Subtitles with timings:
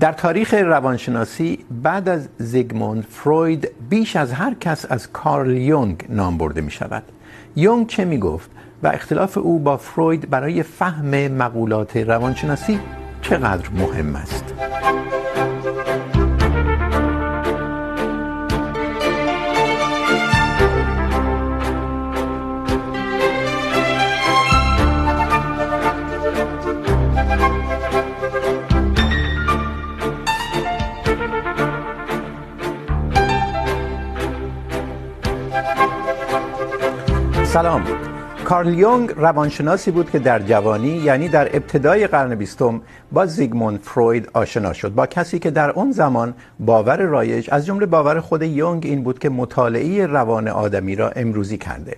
[0.00, 6.38] در تاریخ روانشناسی بعد از زیگموند فروید بیش از هر کس از کارل یونگ نام
[6.38, 7.02] برده می شود
[7.56, 8.50] یونگ چه می گفت
[8.82, 12.80] و اختلاف او با فروید برای فهم مقولات روانشناسی
[13.22, 14.54] چقدر مهم است؟
[37.56, 37.84] سلام.
[38.44, 42.80] کارل یونگ روانشناسی بود که در جوانی یعنی در ابتدای قرن بیستم،
[43.12, 44.94] با زیگموند فروید آشنا شد.
[44.94, 49.18] با کسی که در اون زمان باور رایج، از جمله باور خود یونگ این بود
[49.18, 51.96] که مطالعه روان آدمی را امروزی کرده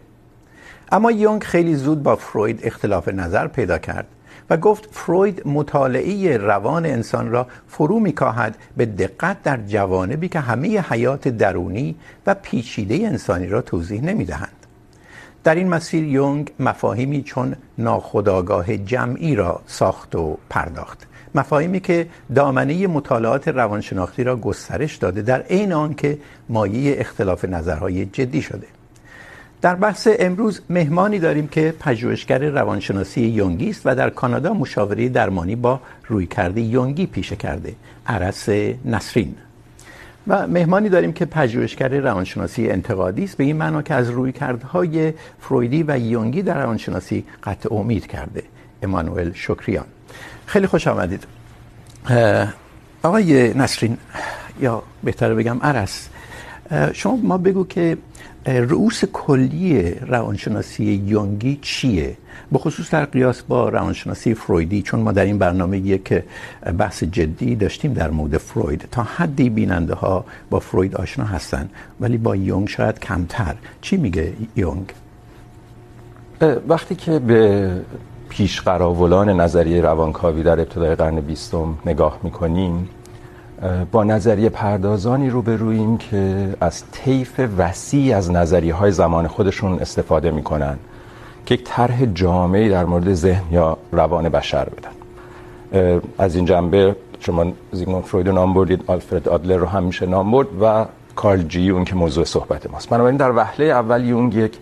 [0.92, 4.06] اما یونگ خیلی زود با فروید اختلاف نظر پیدا کرد
[4.50, 10.80] و گفت فروید مطالعه روان انسان را فرو میکاهد به دقت در جوانبی که همه
[10.80, 11.96] حیات درونی
[12.26, 14.67] و پیچیده انسانی را توضیح نمیدهند.
[15.48, 21.06] در این مسیر یونگ مفاهیمی چون ناخودآگاه جمعی را ساخت و پرداخت.
[21.34, 26.18] مفاهیمی که دامنه مطالعات روانشناختی را گسترش داده در عین آن که
[26.48, 28.66] مایه اختلاف نظرهای جدی شده.
[29.60, 35.56] در بحث امروز مهمانی داریم که پژوهشگر روانشناسی یونگی است و در کانادا مشاوره درمانی
[35.56, 37.74] با رویکرد یونگی پیشه کرده.
[38.06, 38.48] عرس
[38.84, 39.34] نسرین.
[40.28, 43.36] و مهمانی داریم که پژوهشگر روانشناسی انتقادی است.
[43.36, 48.42] به این معنا که از رویکردهای فرویدی و یونگی در روانشناسی قطع امید کرده.
[48.82, 49.84] امانوئل شکریان.
[50.46, 51.26] خیلی خوش آمدید.
[53.02, 53.98] آقای نسرین،
[54.60, 56.08] یا بهتره بگم عرس
[56.92, 57.96] شما ما بگو که
[58.48, 62.16] رؤوس کلی روانشناسی یونگی چیه؟
[62.52, 66.22] به خصوص در قیاس با روانشناسی فرویدی، چون ما در این برنامه یک
[66.78, 71.68] بحث جدی داشتیم در مورد فروید، تا حدی بیننده ها با فروید آشنا هستن،
[72.00, 73.54] ولی با یونگ شاید کمتر.
[73.80, 74.92] چی میگه یونگ
[76.68, 77.70] وقتی که به
[78.28, 82.88] پیش قراولان نظریه روانکاوی در ابتدای قرن بیستم نگاه میکنیم
[83.92, 90.30] با نظریه پردازانی رو برویم که از طیف وسیع از نظریه های زمان خودشون استفاده
[90.30, 90.78] میکنن
[91.46, 94.90] که یک طرح جامعی در مورد ذهن یا روان بشر بدن.
[96.18, 100.30] از این جنبه شما زیگموند فروید رو نام بردید، آلفرد آدلر رو هم میشه نام
[100.30, 100.86] برد و
[101.16, 102.88] کارل جی اون که موضوع صحبت ماست.
[102.88, 104.58] بنابراین در وهله اول یونگ یک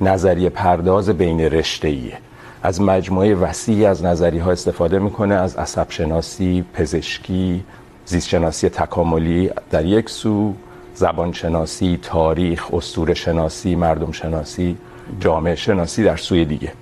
[0.00, 2.18] نظریه پرداز بین رشته ایه
[2.62, 7.64] از مجموعه وسیعی از نظریه ها استفاده میکنه، از عصب شناسی پزشکی
[8.08, 10.54] زیست شناسی تکاملی در یک سو
[10.94, 14.76] زبان شناسی تاریخ اسطوره شناسی مردم شناسی
[15.20, 16.72] جامعه شناسی در سوی دیگه.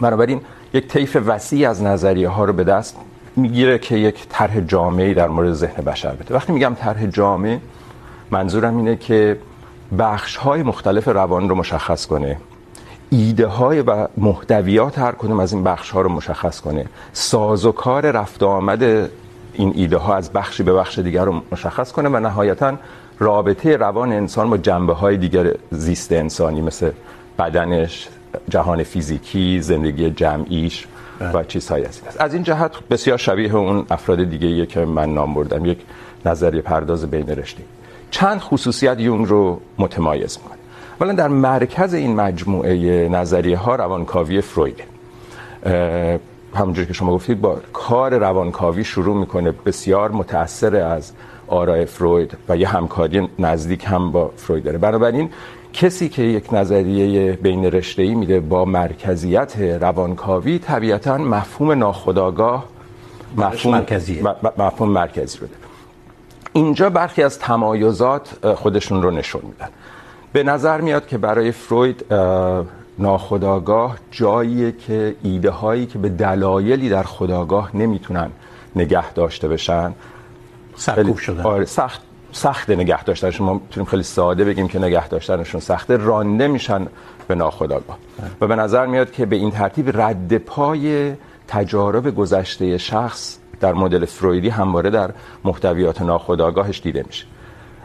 [0.00, 0.40] بنابراین
[0.74, 2.96] یک طیف وسیع از نظریه ها رو به دست
[3.36, 6.34] میگیره که یک طرح جامعی در مورد ذهن بشر بده.
[6.34, 7.58] وقتی میگم طرح جامع
[8.30, 9.38] منظورم اینه که
[9.98, 12.36] بخش های مختلف روان رو مشخص کنه.
[13.10, 16.86] ایده های و محتویات هر کدوم از این بخش ها رو مشخص کنه.
[17.12, 19.10] سازوکار رفت آمد
[19.54, 22.74] این ایده ها از بخشی به بخش دیگر رو مشخص کنه و نهایتا
[23.18, 26.90] رابطه روان انسان با جنبه های دیگر زیست انسانی مثل
[27.38, 28.08] بدنش
[28.48, 30.86] جهان فیزیکی زندگی جمعیش
[31.34, 34.84] و چیزهایی از این است از این جهت بسیار شبیه اون افراد دیگه ایه که
[34.84, 35.78] من نام بردم یک
[36.26, 37.62] نظریه پرداز بین رشته.
[38.10, 40.58] چند خصوصیت یونگ رو متمایز میکنه.
[41.00, 44.84] اولا در مرکز این مجموعه نظریه ها روانکاوی فرویده
[46.54, 49.52] همونجوری که شما گفتید با کار روانکاوی شروع میکنه.
[49.52, 51.12] بسیار متاثر از
[51.48, 54.78] آرای فروید و یه همکاری نزدیک هم با فروید داره.
[54.78, 55.30] بنابراین
[55.72, 62.64] کسی که یک نظریه بین رشته‌ای میده با مرکزیت روانکاوی طبیعتا مفهوم ناخودآگاه
[63.36, 64.22] مفهوم مرکزیه.
[64.58, 65.54] مفهوم مرکزی رو ده.
[66.52, 69.68] اینجا برخی از تمایزات خودشون رو نشون میدن.
[70.32, 72.04] به نظر میاد که برای فروید
[72.98, 78.30] ناخودآگاه جاییه که ایده هایی که به دلایلی در خودآگاه نمیتونن
[78.76, 79.92] نگه داشته بشن.
[80.76, 81.42] سرکوب شدن.
[81.42, 82.00] آره سخت
[82.32, 85.96] سخت نگه داشتنشون ما میتونیم خیلی ساده بگیم که نگه داشتنشون سخته.
[85.96, 86.86] رانده میشن
[87.28, 87.98] به ناخودآگاه.
[88.40, 91.14] و به نظر میاد که به این ترتیب رد پای
[91.48, 95.10] تجارب گذشته شخص در مدل فرویدی همواره در
[95.44, 97.26] محتویات ناخودآگاهش دیده میشه.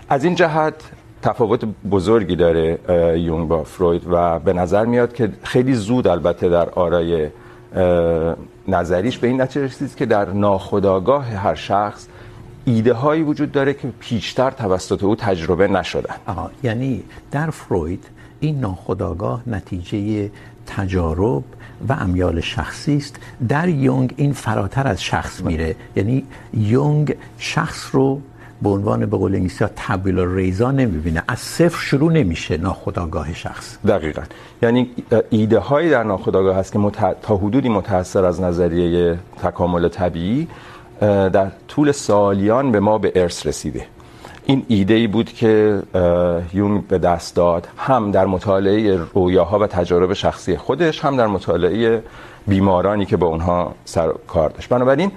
[0.09, 0.83] از این جهت
[1.21, 2.79] تفاوت بزرگی داره
[3.19, 7.29] یونگ با فروید و به نظر میاد که خیلی زود البته در آرای
[8.67, 12.07] نظریش به این نتیجه رسید که در ناخودآگاه هر شخص
[12.65, 16.15] ایده هایی وجود داره که پیشتر توسط او تجربه نشدن.
[16.25, 18.05] آها یعنی در فروید
[18.39, 20.31] این ناخودآگاه نتیجه
[20.67, 21.43] تجارب
[21.89, 23.15] و امیال شخصی است.
[23.49, 25.75] در یونگ این فراتر از شخص میره.
[25.95, 28.21] یعنی یونگ شخص رو
[28.61, 31.23] به عنوان به قول انگلیسی ها تبیل ریزا نمیبینه.
[31.27, 33.77] از صفر شروع نمیشه ناخودآگاه شخص.
[33.87, 34.21] دقیقا.
[34.61, 34.89] یعنی
[35.29, 37.21] ایده هایی در ناخودآگاه هست که مت...
[37.21, 40.47] تا حدودی متاثر از نظریه تکامل طبیعی
[41.01, 43.85] در طول سالیان به ما به ارث رسیده.
[44.45, 45.81] این ایده ای بود که
[46.53, 52.03] یونگ به دست داد، هم در مطالعه رویاها و تجارب شخصی خودش، هم در مطالعه
[52.47, 54.69] بیمارانی که با اونها سر کار داشت.
[54.69, 55.11] بنابراین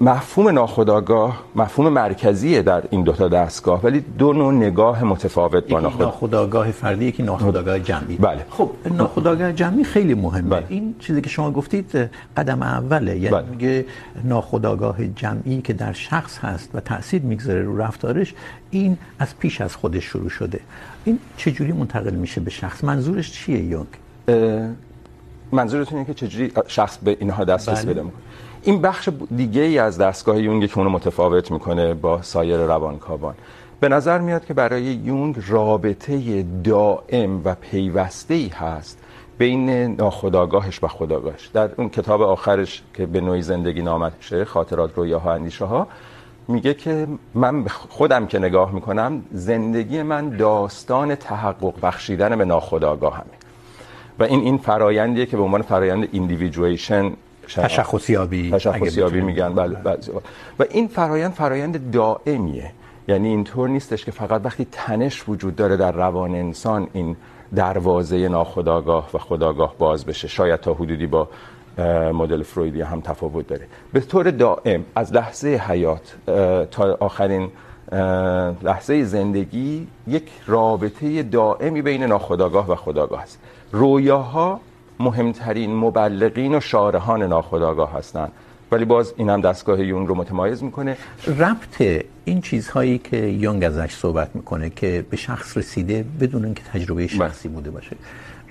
[0.00, 5.80] مفهوم ناخودآگاه مفهوم مرکزیه در این دو تا دستگاه ولی دو نوع نگاه متفاوت با
[5.80, 8.16] ناخودآگاه ناخودآگاه فردی یکی ناخودآگاه جمعی.
[8.16, 8.46] بله.
[8.50, 10.50] خب ناخودآگاه جمعی خیلی مهمه.
[10.50, 10.64] بله.
[10.68, 13.18] این چیزی که شما گفتید قدم اوله.
[13.18, 13.46] یعنی بله.
[13.50, 13.86] میگه
[14.24, 18.34] ناخودآگاه جمعی که در شخص هست و تاثیر میگذاره رو رفتارش
[18.70, 20.60] این از پیش از خودش شروع شده.
[21.04, 23.86] این چجوری منتقل میشه به شخص؟ منظورش چیه یونگ؟
[25.52, 27.92] منظورتون اینه که چجوری شخص به اینها دسترسی بله.
[27.92, 28.22] پیدا میکنه؟
[28.64, 33.34] این بخش دیگه ای از دستگاه یونگ که اونو متفاوت میکنه با سایر روانکاوان.
[33.80, 38.98] به نظر میاد که برای یونگ رابطه دائم و پیوسته ای هست
[39.38, 41.46] بین ناخودآگاهش و خودآگاهش.
[41.46, 45.86] در اون کتاب آخرش که به نوعی زندگی نامشه، خاطرات، رویاها اندیشه ها
[46.48, 53.34] میگه که من خودم که نگاه میکنم، زندگی من داستان تحقق بخشیدن به ناخودآگاهمه.
[54.18, 57.12] و این این فرایندیه که به عنوان فرایند ایندیویدویشن
[57.46, 58.50] تشخصیابی.
[58.50, 60.12] تشخصیابی میگن بله بعضی
[60.58, 62.70] و این فرایند فرایند دائمیه.
[63.08, 67.16] یعنی اینطور نیستش که فقط وقتی تنش وجود داره در روان انسان این
[67.54, 70.28] دروازه ناخودآگاه و خودآگاه باز بشه.
[70.28, 71.28] شاید تا حدودی با
[72.12, 73.66] مدل فرویدی هم تفاوت داره.
[73.92, 76.14] به طور دائم از لحظه حیات
[76.70, 77.50] تا آخرین
[78.62, 83.38] لحظه زندگی یک رابطه دائمی بین ناخودآگاه و خودآگاه است.
[83.72, 84.60] رویاها
[85.04, 88.32] مهمترین مبلغین و شارحان ناخودآگاه هستند.
[88.72, 90.96] ولی باز این هم دستگاه یونگ رو متمایز میکنه.
[91.38, 97.06] ربط این چیزهایی که یونگ ازش صحبت میکنه که به شخص رسیده بدون اینکه تجربه
[97.06, 97.96] شخصی بوده باشه.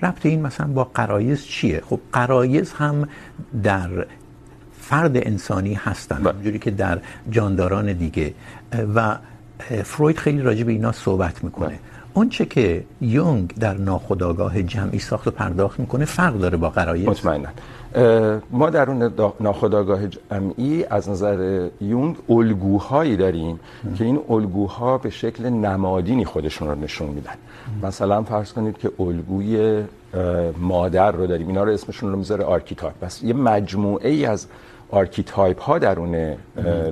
[0.02, 3.08] ربط این مثلا با قرایز چیه؟ خب قرایز هم
[3.62, 4.06] در
[4.80, 6.16] فرد انسانی هستن.
[6.16, 6.98] همونجوری که در
[7.30, 8.34] جانداران دیگه.
[8.94, 9.16] و
[9.84, 11.66] فروید خیلی راجع به اینا صحبت میکنه.
[11.68, 11.78] اون
[12.30, 17.48] چه که یونگ در ناخودآگاه جمعی ساخت و پرداخت میکنه فرق داره با قرایز مطمئنا
[18.50, 23.94] ما در اون ناخودآگاه جمعی از نظر یونگ الگوهایی داریم ام.
[23.94, 27.88] که این الگوها به شکل نمادینی خودشون رو نشون میدن ام.
[27.88, 29.82] مثلا فرض کنید که الگوی
[30.58, 34.46] مادر رو داریم اینا رو اسمشون رو میذاره آرکیتایپ بس یه مجموعه ای از
[34.90, 36.34] آرکیتایپ ها درون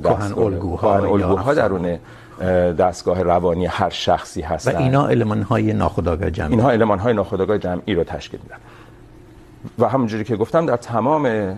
[0.02, 1.98] کهن الگوها الگوها درون
[2.78, 6.52] دستگاه روانی هر شخصی هستن و اینا علمان های ناخودآگاه جمعی.
[6.52, 8.56] اینها علمان های ناخودآگاه جمعی رو تشکیل میدن.
[9.78, 11.54] و همونجوری که گفتم در تمام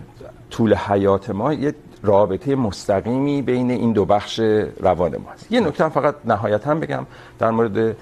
[0.51, 1.73] طول حیات ما یه
[2.03, 4.39] رابطه مستقیمی بین این دو بخش
[4.79, 5.51] روان ما هست.
[5.51, 7.05] یه نکته فقط نهایتا بگم
[7.39, 7.95] در مورد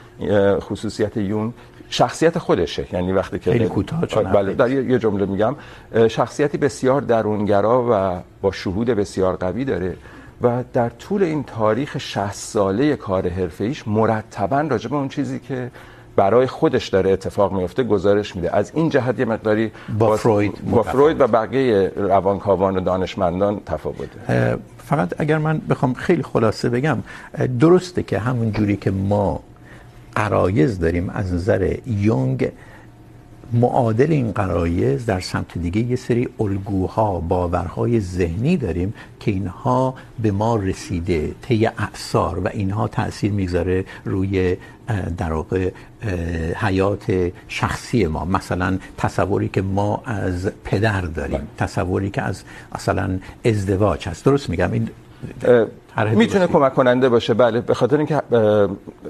[0.60, 1.54] خصوصیت یون.
[1.90, 2.86] شخصیت خودشه.
[2.94, 5.56] یعنی وقتی که خیلی کوتاه بله در یه جمله میگم
[6.08, 9.96] شخصیتی بسیار درونگرا و با شهود بسیار قوی داره.
[10.44, 15.72] و در طول این تاریخ 60 ساله کار حرفه‌ایش مرتبا راجع به اون چیزی که
[16.16, 18.56] برای خودش داره اتفاق میفته گزارش میده.
[18.56, 24.57] از این جهت یه مقداری با فروید با فروید و بقیه روانکاوان و دانشمندان تفاوته
[24.78, 26.98] فقط اگر من بخوام خیلی خلاصه بگم
[27.60, 29.39] درسته که همون جوری که ما
[30.15, 32.51] قرایز داریم از نظر یونگ
[33.53, 40.31] معادل این قرایز در سمت دیگه یه سری الگوها باورهای ذهنی داریم که اینها به
[40.31, 44.57] ما رسیده طی اعصار و اینها تاثیر میگذاره روی
[45.17, 45.72] در واقع
[46.55, 48.25] حیات شخصی ما.
[48.25, 51.48] مثلا تصوری که ما از پدر داریم.
[51.57, 52.43] تصوری که از
[52.75, 54.25] مثلا ازدواج هست.
[54.25, 54.89] درست میگم؟ این
[56.15, 57.33] میتونه کمک کننده باشه.
[57.33, 58.22] بله به خاطر اینکه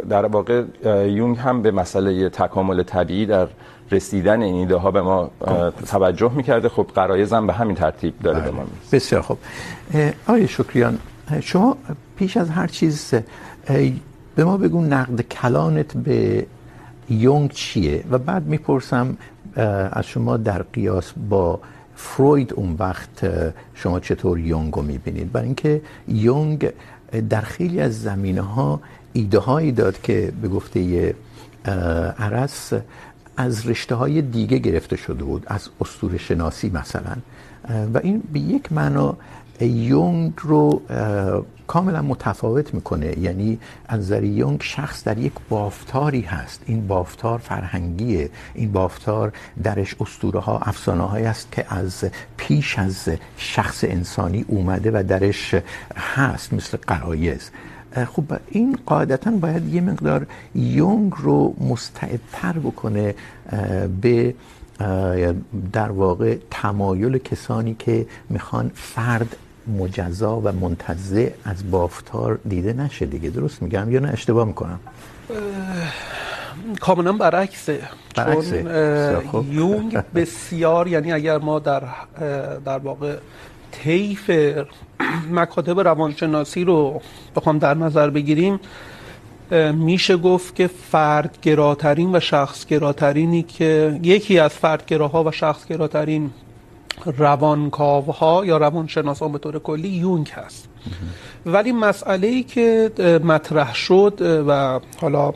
[0.09, 0.63] در واقع
[1.07, 3.47] یونگ هم به مسئله تکامل طبیعی در
[3.91, 5.31] رسیدن این ایده ها به ما
[5.87, 6.69] توجه میکرده.
[6.69, 8.51] خب قرایز هم به همین ترتیب داره بله.
[8.51, 8.95] به ما میرسه.
[8.97, 9.37] بسیار خوب.
[10.27, 10.99] آقای شکریان
[11.41, 11.77] شما
[12.15, 13.13] پیش از هر چیز
[14.35, 16.45] به ما بگو نقد کلانت به
[17.09, 19.17] یونگ چیه؟ و بعد میپرسم
[19.91, 21.59] از شما در قیاس با
[21.95, 23.27] فروید اون وقت
[23.73, 26.71] شما چطور یونگ رو میبینید؟ برای اینکه یونگ
[27.29, 28.79] در خیلی از زمینه ها
[29.13, 31.15] ایده هایی داد که به گفته
[32.19, 32.73] عرس
[33.37, 37.15] از رشته های دیگه گرفته شده بود، از اسطوره شناسی مثلا.
[37.93, 39.17] و این به یک معنا
[39.61, 40.81] یونگ رو
[41.67, 43.19] کاملا متفاوت میکنه.
[43.19, 46.61] یعنی از نظر یونگ شخص در یک بافتاری هست.
[46.65, 48.29] این بافتار فرهنگیه.
[48.53, 52.05] این بافتار درش اسطوره ها افسانه هایی است که از
[52.37, 55.55] پیش از شخص انسانی اومده و درش
[55.95, 57.51] هست، مثل قرایز.
[57.93, 63.15] خب این قاعدتا باید یه مقدار یونگ رو مستعدتر بکنه
[64.01, 64.33] به
[65.73, 69.35] در واقع تمایل کسانی که میخوان فرد
[69.67, 73.05] مجزا و منتزع از بافتار دیده نشه.
[73.05, 74.79] دیگه درست میگم یا نه؟ اشتباه میکنم.
[76.79, 77.79] کاملا برعکسه.
[78.15, 79.21] برعکسه.
[79.31, 81.83] چون یونگ بسیار یعنی اگر ما در
[82.65, 83.17] در واقع
[83.71, 84.29] طیف
[85.31, 87.01] مکاتب روانشناسی رو
[87.35, 88.59] بخوام در نظر بگیریم
[89.73, 96.31] میشه گفت که فردگراترین و شخصگراترینی که یکی از فردگراها و شخصگراترین
[97.17, 100.69] روانکاوها یا روانشناسان به طور کلی یونگ هست.
[101.45, 102.91] ولی مسئله ای که
[103.23, 105.33] مطرح شد و حالا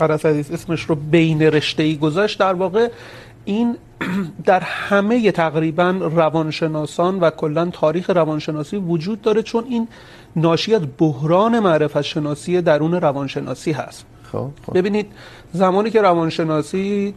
[0.00, 2.88] عرص عزیز اسمش رو بین رشته‌ای گذاشت در واقع
[3.46, 3.76] این
[4.44, 9.88] در همه تقریباً روانشناسان و کلا تاریخ روانشناسی وجود داره چون این
[10.36, 14.04] ناشی از بحران معرفت شناسی درون روانشناسی هست.
[14.32, 15.06] خب ببینید
[15.52, 17.14] زمانی که روانشناسی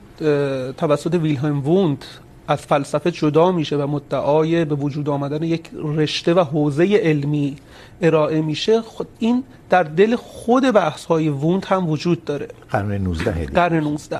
[0.77, 2.05] توسط ویلهلم ووند
[2.47, 7.55] از فلسفه جدا میشه و مدعای به وجود آمدن یک رشته و حوزه علمی
[8.01, 12.47] ارائه میشه خود این در دل خود بحث های ووند هم وجود داره.
[12.69, 14.19] قرن 19 قرن 19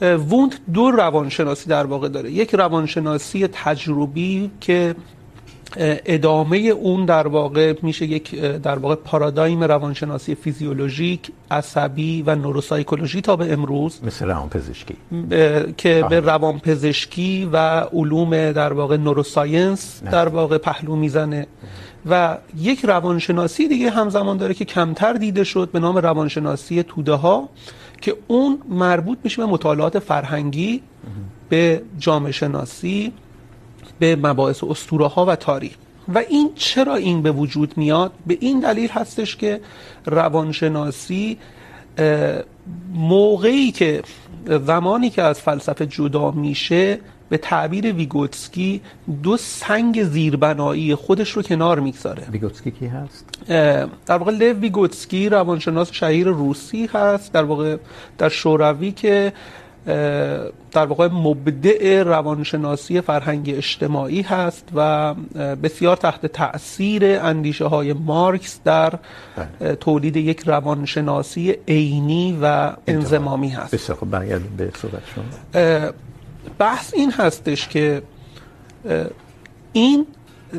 [0.00, 2.30] ووند دو روانشناسی در واقع داره.
[2.30, 4.94] یک روانشناسی تجربی که
[5.76, 13.36] ادامه اون در واقع میشه یک در واقع پارادایم روانشناسی فیزیولوژیک عصبی و نوروسایکولوژی تا
[13.36, 14.00] به امروز.
[14.04, 14.96] مثل روانپزشکی.
[15.76, 21.46] که به روانپزشکی و علوم در واقع نوروساینس در واقع پهلو میزنه.
[22.10, 27.48] و یک روانشناسی دیگه همزمان داره که کمتر دیده شد به نام روانشناسی توده ها
[28.00, 30.82] که اون مربوط میشه به مطالعات فرهنگی،
[31.48, 33.12] به جامعه شناسی،
[33.98, 35.72] به مباحث اسطوره ها و تاریخ.
[36.14, 39.60] و این چرا این به وجود میاد؟ به این دلیل هستش که
[40.06, 41.38] روانشناسی
[42.94, 44.02] موقعی که،
[44.46, 46.98] زمانی که از فلسفه جدا میشه
[47.28, 48.80] به تعبیر ویگوتسکی
[49.22, 52.22] دو سنگ زیربنایی خودش رو کنار میگذاره.
[52.32, 53.24] ویگوتسکی کی هست؟
[54.06, 57.32] در واقع لو ویگوتسکی روانشناس شهیر روسی هست.
[57.32, 57.76] در واقع
[58.18, 59.32] در شوروی که
[60.72, 65.14] در واقع مبدع روانشناسی فرهنگ اجتماعی هست و
[65.62, 68.92] بسیار تحت تأثیر اندیشه های مارکس در
[69.80, 73.74] تولید یک روانشناسی عینی و انضمامی هست.
[73.74, 75.90] بسیار خب برگردیم به صحبت شما.
[76.58, 78.02] بحث این هستش که
[79.72, 80.06] این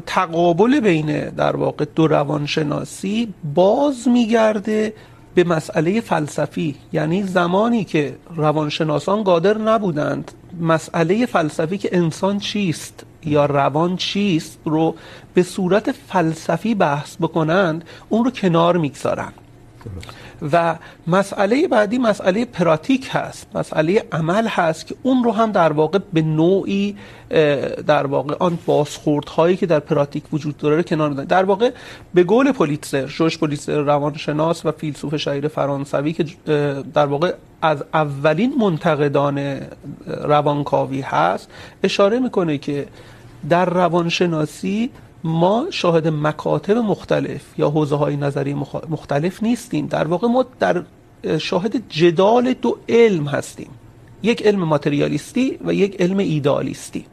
[0.06, 4.94] تقابل بین در واقع دو روانشناسی باز میگرده
[5.36, 6.75] به مسئله فلسفی.
[6.94, 14.96] یعنی زمانی که روانشناسان قادر نبودند مسئله فلسفی که انسان چیست یا روان چیست رو
[15.34, 19.34] به صورت فلسفی بحث بکنند، اون رو کنار میگذارند
[20.51, 20.75] و
[21.08, 23.48] مسئله بعدی مسئله پراتیک هست.
[23.56, 26.96] مسئله عمل هست که اون رو هم در واقع به نوعی
[27.88, 31.72] در واقع آن بازخوردهایی که در پراتیک وجود داره رو کنار میذارن در واقع
[32.13, 36.25] به قول پولیتزر، جورج پولیتزر، روانشناس و فیلسوف شهیر فرانسوی که
[36.94, 39.60] در واقع از اولین منتقدان
[40.08, 41.50] روانکاوی هست،
[41.84, 42.88] اشاره میکنه که
[43.50, 44.89] در روانشناسی
[45.25, 48.53] ما شاهد مکاتب مختلف یا حوزه های نظری
[48.89, 49.88] مختلف نیستیم.
[49.88, 50.84] در واقع ما در
[51.38, 53.70] شاهد جدال دو علم هستیم.
[54.24, 57.05] یک علم ماتریالیستی و یک علم ایدالیستی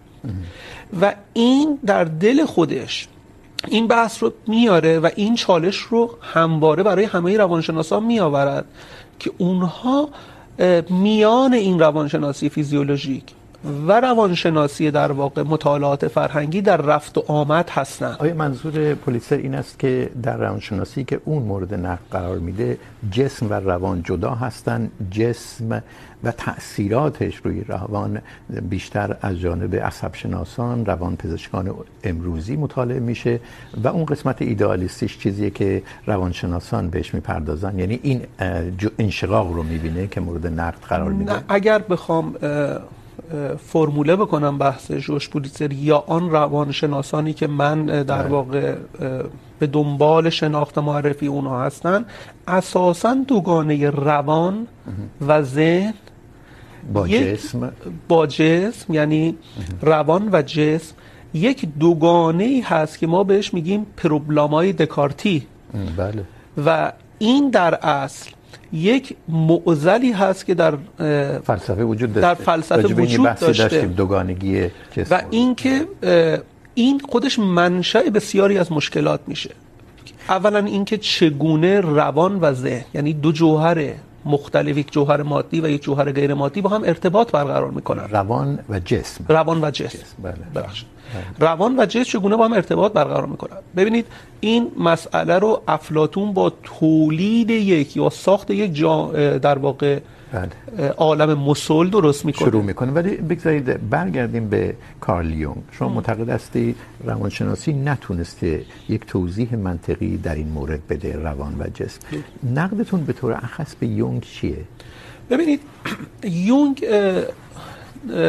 [1.00, 3.08] و این در دل خودش
[3.68, 8.64] این بحث رو میاره و این چالش رو همواره برای همه روانشناسان میآورد
[9.18, 10.08] که اونها
[10.90, 13.24] میان این روانشناسی فیزیولوژیک
[13.64, 18.16] و روانشناسی در واقع مطالعات فرهنگی در رفت و آمد هستند.
[18.18, 22.78] آیا منظور پولیتسر این است که در روانشناسی که اون مورد نقد قرار میده
[23.10, 25.82] جسم و روان جدا هستند جسم
[26.24, 28.20] و تأثیراتش روی روان
[28.70, 33.40] بیشتر از جانب عصب شناسان روان پزشکان امروزی مطالعه میشه
[33.84, 37.78] و اون قسمت ایدئالیستیش چیزیه که روانشناسان بهش میپردازن.
[37.78, 38.22] یعنی این
[38.98, 42.34] انشقاق رو میبینه که مورد نقد قرار میده؟ اگر بخوام
[43.66, 48.74] فرموله بکنم بحث جوش پولیتسر یا آن روانشناسانی که من در واقع
[49.58, 52.04] به دنبال شناخت معرفی اونها هستن.
[52.48, 54.66] اساسا دوگانه روان
[55.20, 55.94] و ذهن
[56.92, 57.72] با جسم.
[58.08, 59.36] با جسم یعنی
[59.82, 60.94] روان و جسم.
[61.34, 65.46] یک دوگانه ای هست که ما بهش میگیم پروبلامای دکارتی.
[65.96, 66.24] بله.
[66.66, 68.30] و این در اصل
[68.72, 70.74] یک معضلی هست که در
[71.44, 72.20] فلسفه وجود داشته.
[72.20, 73.86] در فلسفه وجود داشته.
[73.86, 74.70] دوگانگی
[75.10, 75.86] و این که
[76.74, 79.50] این خودش منشأ بسیاری از مشکلات میشه.
[80.28, 83.92] اولا اینکه چگونه روان و ذهن یعنی دو جوهر
[84.24, 88.58] مختلف یک جوهر مادی و یک جوهر غیر مادی با هم ارتباط برقرار میکنن روان
[88.68, 90.22] و جسم روان و جسم, جسم.
[90.22, 90.34] بله.
[90.54, 90.88] ببخشید
[91.38, 94.06] روان و جسم چگونه با هم ارتباط برقرار میکنن ببینید
[94.40, 99.06] این مسئله رو افلاطون با تولید یک یا ساخت یک جا
[99.38, 99.98] در واقع
[100.32, 100.88] بله.
[100.88, 102.48] عالم مسل درست میکنه.
[102.48, 102.92] شروع میکنه.
[102.92, 105.56] ولی بگذارید برگردیم به کارل یونگ.
[105.72, 106.74] شما معتقد هستی؟
[107.04, 112.00] روانشناسی نتونسته یک توضیح منطقی در این مورد بده روان و جسم.
[112.54, 114.56] نقدتون به طور اخص به یونگ چیه؟
[115.30, 115.60] ببینید
[116.24, 116.86] یونگ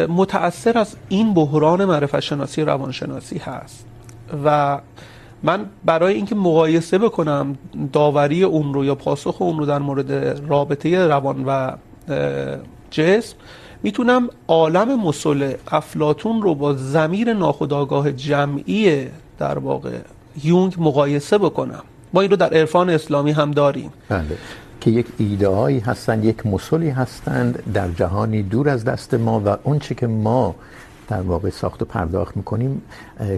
[0.09, 3.85] متأثر از این بحران معرفت شناسی روانشناسی هست.
[4.45, 4.79] و
[5.43, 7.57] من برای اینکه مقایسه بکنم
[7.93, 10.11] داوری اون رو یا پاسخ اون رو در مورد
[10.47, 11.71] رابطه روان و
[12.91, 13.35] جسم.
[13.83, 19.07] میتونم عالم مسل افلاطون رو با ضمیر ناخودآگاه جمعی
[19.39, 19.97] در واقع
[20.43, 21.83] یونگ مقایسه بکنم.
[22.13, 23.91] ما این رو در عرفان اسلامی هم داریم.
[24.09, 24.37] بله.
[24.81, 29.57] که یک ایده هایی هستند یک مسلی هستند در جهانی دور از دست ما و
[29.63, 30.55] اون چه که ما
[31.07, 32.81] در واقع ساخت و پرداخت میکنیم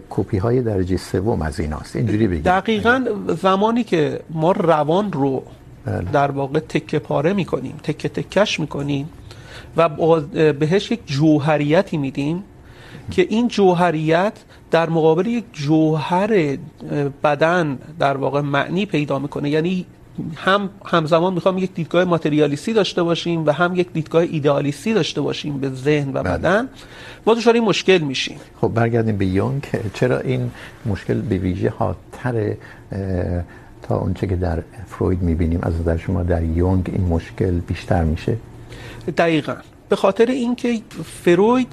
[0.10, 1.96] کپی های درجه سوم از ایناست.
[1.96, 2.44] اینجوری بگیم.
[2.44, 3.06] دقیقاً
[3.42, 5.44] زمانی که ما روان رو
[6.14, 9.10] در واقع تکه پاره میکنیم تکه تکش میکنیم
[9.78, 9.90] و
[10.54, 12.44] بهش یک جوهریتی میدیم
[13.12, 14.34] که این جوهریت
[14.72, 16.58] در مقابل یک جوهر
[17.24, 19.50] بدن در واقع معنی پیدا میکنه.
[19.50, 19.86] یعنی
[20.36, 25.58] هم همزمان میخوام یک دیدگاه ماتریالیستی داشته باشیم و هم یک دیدگاه ایدئالیستی داشته باشیم
[25.58, 26.70] به ذهن و بدن.
[27.26, 28.38] ما دچار این مشکل میشیم.
[28.62, 29.64] خب برگردیم به یونگ.
[29.94, 30.52] چرا این
[30.86, 32.56] مشکل به ویژه حادتر
[33.88, 38.38] تا اونچه که در فروید میبینیم از نظر شما در یونگ این مشکل بیشتر میشه؟
[39.18, 39.56] دقیقاً.
[39.90, 40.82] به خاطر اینکه
[41.24, 41.68] فروید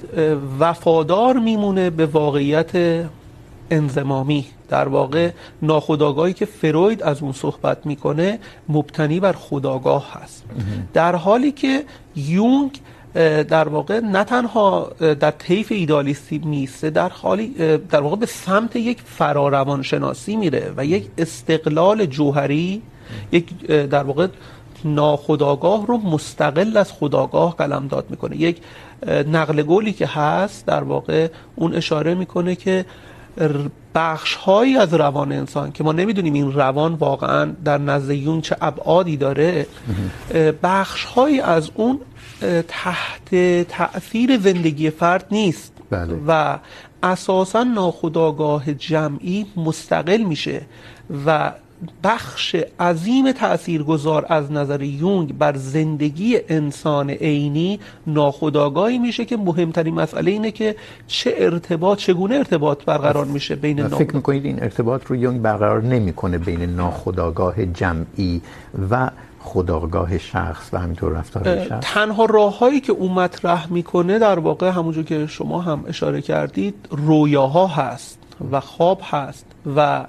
[0.59, 2.71] وفادار میمونه به واقعیت
[3.71, 4.45] انضمامی.
[4.69, 8.39] در واقع ناخودآگاهی که فروید از اون صحبت میکنه
[8.69, 10.43] مبتنی بر خودآگاه هست.
[10.93, 11.83] در حالی که
[12.15, 12.81] یونگ
[13.49, 17.47] در واقع نه تنها در طیف ایدالیستی میسته در حالی
[17.77, 22.81] در واقع به سمت یک فراروان شناسی میره و یک استقلال جوهری،
[23.31, 24.27] یک در واقع
[24.85, 28.37] ناخودآگاه رو مستقل از خودآگاه قلمداد میکنه.
[28.41, 28.61] یک
[29.07, 32.85] نقل قولی که هست، در واقع اون اشاره میکنه که
[33.95, 38.55] بخش هایی از روان انسان که ما نمیدونیم این روان واقعا در نزد یون چه
[38.61, 39.67] ابعادی داره
[40.63, 41.99] بخش هایی از اون
[42.67, 43.35] تحت
[43.69, 46.13] تأثیر زندگی فرد نیست بله.
[46.27, 46.57] و
[47.03, 50.61] اساسا ناخودآگاه جمعی مستقل میشه
[51.25, 51.51] و
[52.03, 60.31] بخش عظیم تاثیرگذار از نظر یونگ بر زندگی انسان عینی ناخودآگاهی میشه که مهمترین مسئله
[60.31, 60.75] اینه که
[61.07, 65.83] چه ارتباط چگونه ارتباط برقرار میشه بین ناخودآگاه فکر میکنید این ارتباط رو یونگ برقرار
[65.83, 68.41] نمیکنه بین ناخودآگاه جمعی
[68.89, 74.69] و خودآگاه شخص و همینطور رفتار شخص؟ تنها راههایی که اون مطرح میکنه در واقع
[74.69, 78.19] همونجور که شما هم اشاره کردید رویاها هست
[78.51, 80.05] و خواب هست و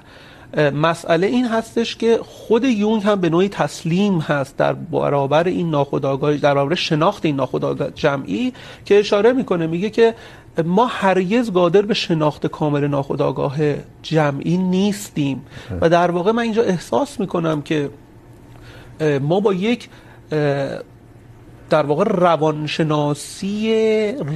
[0.57, 6.37] مسئله این هستش که خود یونگ هم به نوعی تسلیم هست در برابر این ناخودآگاه
[6.37, 8.53] در برابر شناخت این ناخودآگاه جمعی
[8.85, 10.15] که اشاره میکنه میگه که
[10.65, 13.57] ما هرگز قادر به شناخت کامل ناخودآگاه
[14.03, 15.43] جمعی نیستیم.
[15.81, 17.91] و در واقع من اینجا احساس میکنم که
[19.21, 19.89] ما با یک
[21.71, 23.73] در واقع روانشناسی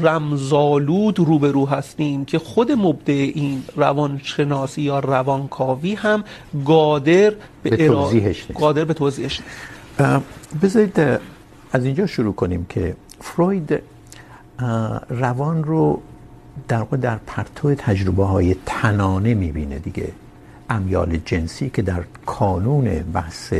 [0.02, 6.24] رمزآلود روبرو هستیم که خود مبدع این روانشناسی یا روانکاوی هم
[6.64, 7.30] قادر
[7.62, 8.60] به, به توضیحش نیست.
[8.60, 10.22] قادر به توضیحش نیست.
[10.62, 11.00] بذارید
[11.72, 13.82] از اینجا شروع کنیم که فروید
[15.08, 16.02] روان رو
[16.68, 20.08] در واقع در پرتو تجربه های تنانه میبینه دیگه.
[20.70, 23.54] امیال جنسی که در کانون بحث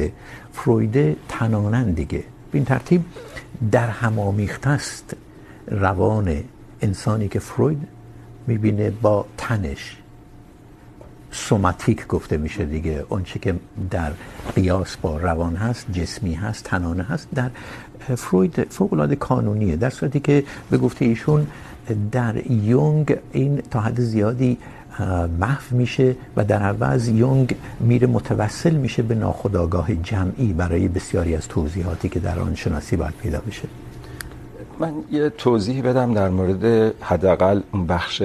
[0.53, 2.25] فروید تنانن دیگه.
[2.51, 3.05] به این ترتیب
[3.73, 5.17] در هم آمیخته است.
[5.67, 6.45] روان
[6.81, 7.89] انسانی که فروید
[8.47, 9.97] میبینه با تنش.
[11.31, 13.05] سوماتیک گفته میشه دیگه.
[13.09, 13.55] اون چه که
[13.91, 14.13] در
[14.55, 17.51] قیاس با روان هست، جسمی هست، تنانه هست، در
[18.17, 21.47] فروید فوق العاده قانونیه در صورتی که به گفته ایشون
[22.13, 24.59] در یونگ این تا حد زیادی
[25.41, 31.49] محو میشه و در عوض یونگ میره متوسل میشه به ناخودآگاه جمعی برای بسیاری از
[31.49, 33.69] توضیحاتی که در آن شناسی باید پیدا بشه.
[34.81, 38.23] من یه توضیح بدم در مورد حداقل اون بخش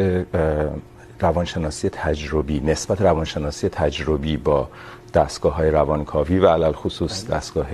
[1.19, 4.67] روانشناسی تجربی نسبت روانشناسی تجربی با
[5.13, 7.67] دستگاه های روانکاوی و علل خصوص دستگاه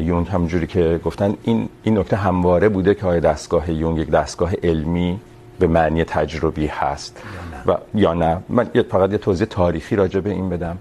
[0.00, 0.28] یونگ.
[0.28, 5.20] همونجوری که گفتن این این نکته همواره بوده که آیا دستگاه یونگ یک دستگاه علمی
[5.58, 7.22] به معنی تجربی هست.
[7.66, 8.38] و یا نه.
[8.48, 10.78] من فقط یه توضیح تاریخی راجع به این بدم.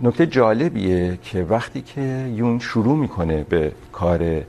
[0.00, 2.00] نکته جالبیه که وقتی که
[2.34, 4.42] یونگ شروع میکنه به کار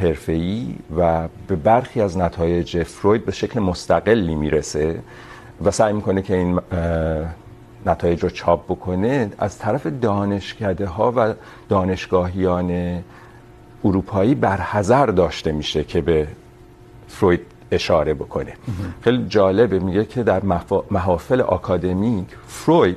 [0.00, 4.98] حرفه‌ای و به برخی از نتایج فروید به شکل مستقلی میرسه
[5.64, 6.60] و سعی میکنه که این
[7.86, 11.34] نتایج رو چاپ بکنه، از طرف دانشکده ها و
[11.68, 12.98] دانشگاهیان
[13.84, 16.26] اروپایی برحضر داشته میشه که به
[17.08, 17.40] فروید
[17.72, 18.52] اشاره بکنه.
[19.00, 20.42] خیلی جالبه میگه که در
[20.90, 22.96] محافل آکادمیک فروید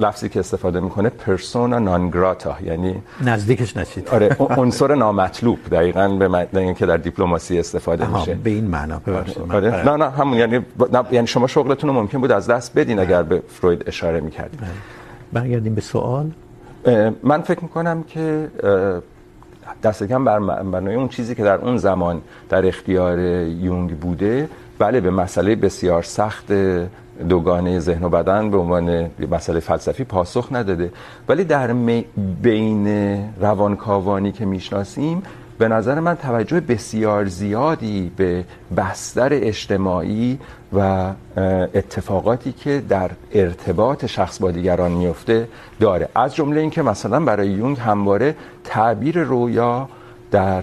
[0.00, 4.08] لفظی که استفاده میکنه پرسونا نان گراتا یعنی نزدیکش نشید.
[4.08, 8.34] آره عنصر نامطلوب دقیقاً به معنی که در دیپلماسی استفاده میشه.
[8.34, 9.52] به این معنا ببخشید.
[9.52, 9.84] آره.
[9.84, 10.58] نه نه همون یعنی
[10.92, 14.60] نه یعنی شما شغلتون رو ممکن بود از دست بدین اگر به فروید اشاره میکردید
[15.32, 16.30] برگردیم به سوال.
[17.22, 18.48] من فکر میکنم که
[19.82, 25.00] دست کم بر مبنای اون چیزی که در اون زمان در اختیار یونگ بوده، بله،
[25.00, 26.52] به مسئله بسیار سخت
[27.28, 30.90] دوگانه ذهن و بدن به عنوان مسئله فلسفی پاسخ نداده.
[31.28, 31.72] ولی در
[32.42, 32.86] بین
[33.40, 35.22] روانکاوانی که میشناسیم،
[35.58, 38.44] به نظر من توجه بسیار زیادی به
[38.76, 40.38] بستر اجتماعی
[40.72, 41.12] و
[41.74, 45.48] اتفاقاتی که در ارتباط شخص با دیگران میفته
[45.80, 46.08] داره.
[46.14, 49.88] از جمله اینکه مثلا برای یونگ همواره تعبیر رویا
[50.30, 50.62] در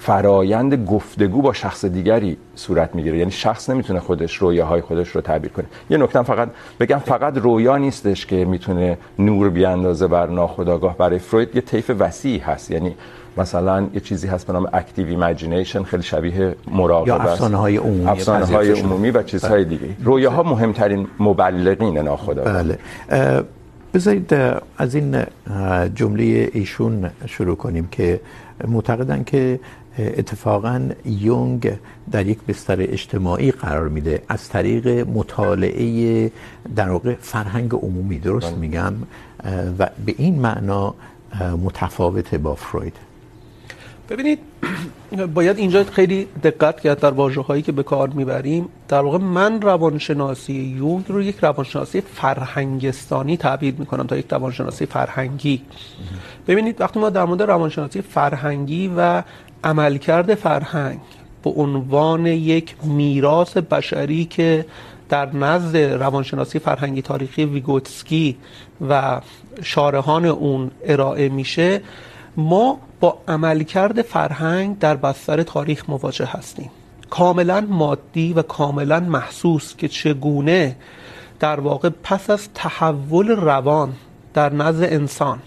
[0.00, 3.18] فرایند گفتگو با شخص دیگری صورت میگیره.
[3.18, 5.66] یعنی شخص نمیتونه خودش رویاهای خودش رو تعبیر کنه.
[5.90, 6.48] یه نکته فقط
[6.80, 10.96] بگم، فقط رویا نیستش که میتونه نور بیاندازه بر ناخودآگاه.
[10.96, 12.70] برای فروید یه طیف وسیع هست.
[12.70, 12.94] یعنی
[13.38, 18.06] مثلا یه چیزی هست به نام اکتیو ایمیجینیشن خیلی شبیه مراقبه یا افسانه های عمومی
[18.06, 19.88] افسانه های عمومی و چیزهای دیگه.
[20.04, 22.62] رویاها مهمترین مبلغین ناخودآگاه.
[22.62, 22.78] بله.
[23.94, 24.34] بذارید
[24.78, 25.22] از این
[25.94, 28.20] جمله ایشون شروع کنیم که
[28.68, 29.60] معتقدن که
[29.98, 31.72] اتفاقا یونگ
[32.10, 34.22] در یک بستر اجتماعی قرار میده.
[34.28, 36.30] از طریق مطالعه
[36.76, 38.94] در واقع فرهنگ عمومی درست میگم؟
[39.78, 40.94] و به این معنا
[41.64, 42.96] متفاوته با فروید.
[44.08, 44.38] ببینید،
[45.34, 48.68] باید اینجا خیلی دقت کرد در واژه‌هایی که به کار میبریم.
[48.88, 55.62] در واقع من روانشناسی یونگ رو یک روانشناسی فرهنگستانی تعبیر میکنم تا یک روانشناسی فرهنگی.
[56.48, 59.22] ببینید، وقتی ما در مورد روانشناسی فرهنگی و
[59.64, 60.98] عملکرد فرهنگ
[61.44, 64.66] به عنوان یک میراث بشری که
[65.08, 68.36] در نزد روانشناسی فرهنگی تاریخی ویگوتسکی
[68.88, 69.20] و
[69.62, 71.80] شارحان اون ارائه میشه
[72.38, 76.70] ما با عملکرد فرهنگ در بستر تاریخ مواجه هستیم.
[77.10, 80.76] کاملا مادی و کاملا محسوس که چگونه
[81.40, 83.92] در واقع پس از تحول روان
[84.34, 85.38] در نزد انسان،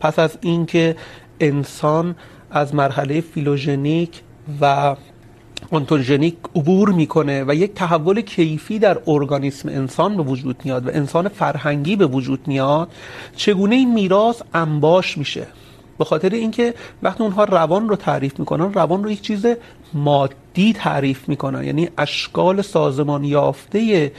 [0.00, 0.96] پس از اینکه
[1.40, 2.16] انسان
[2.50, 4.20] از مرحله فیلوژنیک
[4.60, 4.96] و
[5.72, 11.28] انتوژنیک عبور میکنه و یک تحول کیفی در ارگانیسم انسان به وجود میاد و انسان
[11.28, 12.92] فرهنگی به وجود میاد،
[13.36, 15.46] چگونه این میراث انباش میشه؟
[15.98, 19.46] به خاطر اینکه وقتی اونها روان رو تعریف میکنن، روان رو یک چیز
[19.94, 21.64] مادی تعریف میکنن.
[21.64, 24.12] یعنی اشکال سازمان یافته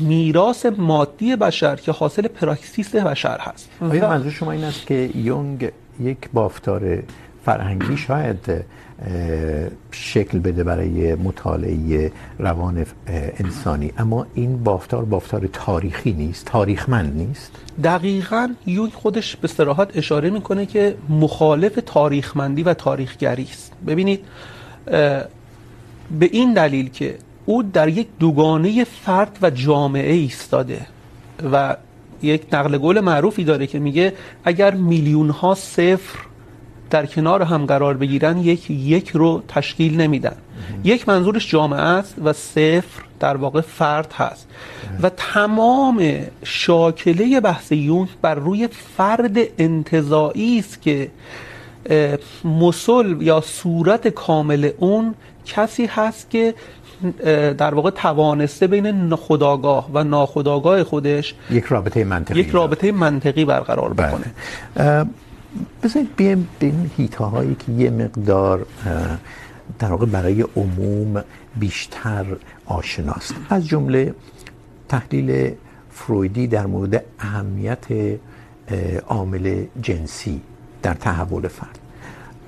[0.00, 3.70] میراث مادی بشر که حاصل پراکسیس بشر هست.
[3.80, 7.02] آیا منظور شما این است که یونگ یک بافتار
[7.44, 8.64] فرهنگی شاید
[9.90, 12.86] شکل بده برای مطالعه روان
[13.38, 13.92] انسانی.
[13.98, 17.52] اما این بافتار بافتار تاریخی نیست، تاریخمند نیست؟
[17.84, 23.72] دقیقاً یونگ خودش به صراحت اشاره میکنه که مخالف تاریخمندی و تاریخگری است.
[23.86, 24.20] ببینید
[26.18, 30.86] به این دلیل که او در یک دوگانه فرد و جامعه ایستاده
[31.52, 31.76] و
[32.22, 34.12] یک نقل قول معروفی داره که میگه
[34.44, 36.18] اگر میلیون ها صفر
[36.90, 40.36] در کنار هم قرار بگیرن یک یک رو تشکیل نمیدن.
[40.84, 44.46] یک منظورش جامعه است و صفر در واقع فرد هست.
[45.02, 46.10] و تمام
[46.44, 51.10] شاکله بحث یونگ بر روی فرد انتزاعی است که
[52.44, 55.14] مسل یا صورت کامل اون
[55.46, 56.54] کسی هست که
[57.58, 63.92] در واقع توانسته بین خداگاه و ناخداگاه خودش یک رابطه منطقی یک رابطه منطقی برقرار
[63.94, 64.34] بکنه.
[65.82, 68.66] بذارید بیم به این هیته هایی که یه مقدار
[69.78, 71.24] در واقع برای عموم
[71.56, 72.26] بیشتر
[72.66, 73.34] آشناست.
[73.50, 74.14] از جمله
[74.88, 75.52] تحلیل
[75.90, 77.86] فرویدی در مورد اهمیت
[79.06, 80.40] عامل جنسی
[80.82, 81.78] در تحول فرد.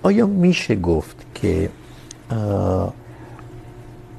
[0.02, 1.70] آیا میشه گفت که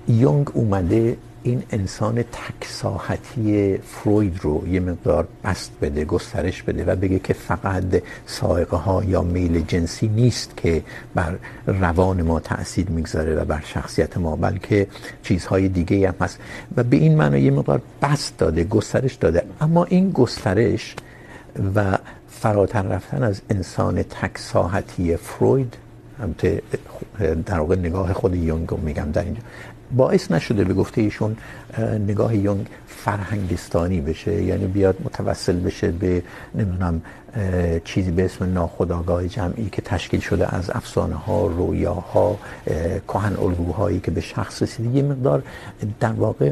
[0.08, 6.95] یونگ اومده این انسان تک ساحتی فروید رو یه مقدار بست بده، گسترش بده و
[6.95, 7.84] بگه که فقط
[8.26, 10.84] سائقه ها یا میل جنسی نیست که
[11.15, 11.36] بر
[11.67, 14.88] روان ما تاثیر میگذاره و بر شخصیت ما، بلکه
[15.23, 16.39] چیزهای دیگه هم هست.
[16.78, 19.43] و به این معنی یه مقدار بست داده، گسترش داده.
[19.62, 20.95] اما این گسترش
[21.76, 21.97] و
[22.30, 25.73] فراتر رفتن از انسان تک ساحتی فروید،
[26.21, 26.62] البته
[27.45, 29.41] در واقع نگاه خود یونگ رو میگم در اینجا
[29.91, 31.38] باعث نشده به گفته ایشون
[32.08, 36.23] نگاه یونگ فرهنگستانی بشه یعنی بیاد متوسل بشه به،
[36.56, 37.02] نمیدونم
[37.84, 42.38] چیزی به اسم ناخودآگاه جمعی که تشکیل شده از افسانه ها رویاها
[43.08, 45.43] کهن الگوهایی که به شخص رسیده، یه مقدار
[46.00, 46.52] در واقع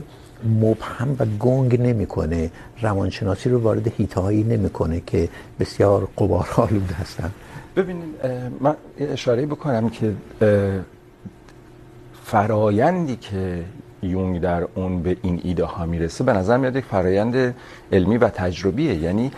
[0.61, 7.31] مبهم و گنگ نمیکنه، روانشناسی رو وارد هیتهایی نمیکنه که بسیار غبارآلود هستن.
[7.75, 8.09] ببینید
[8.59, 10.13] من اشاره بکنم که
[12.25, 13.63] فرایندی که
[14.03, 17.55] یونگ در اون به این ایده ها میرسه به نظر میاد یک فرایند
[17.91, 18.95] علمی و تجربیه.
[18.95, 19.31] یعنی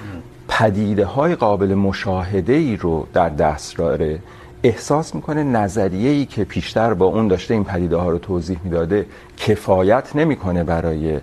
[0.48, 4.20] پدیده های قابل مشاهده ای رو در دست داره
[4.64, 9.06] احساس میکنه نظریه ای که پیشتر با اون داشته این پدیده ها رو توضیح میداده
[9.38, 11.20] کفایت نمیکنه برای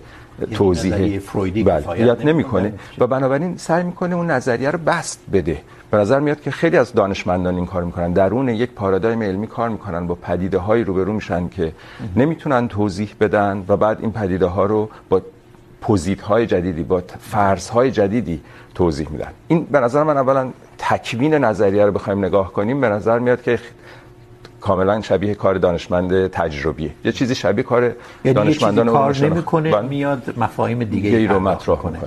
[0.51, 1.19] توضیح.
[1.19, 2.73] فرویدی کفایت نمیکنه.
[2.97, 5.61] و بنابراین سعی میکنه اون نظریه رو بست بده.
[5.91, 8.13] به نظر میاد که خیلی از دانشمندان این کار میکنن.
[8.13, 10.07] درون یک پارادایم علمی کار میکنن.
[10.07, 11.71] با پدیده هایی روبرو میشن که
[12.15, 15.21] نمیتونن توضیح بدن و بعد این پدیده ها رو با
[15.81, 18.41] پوزیت های جدیدی، با فرض های جدیدی
[18.75, 19.31] توضیح میدن.
[19.47, 22.81] این به نظر من اولا تکوین نظریه رو بخوایم نگاه کنیم.
[22.81, 23.59] به نظر میاد که
[24.65, 30.83] کاملا شبیه کار دانشمند تجربیه یه چیزی شبیه کار یعنی دانشمندان کار نمیکنه میاد مفاهیم
[30.83, 31.99] دیگه ای رو مطرح کنه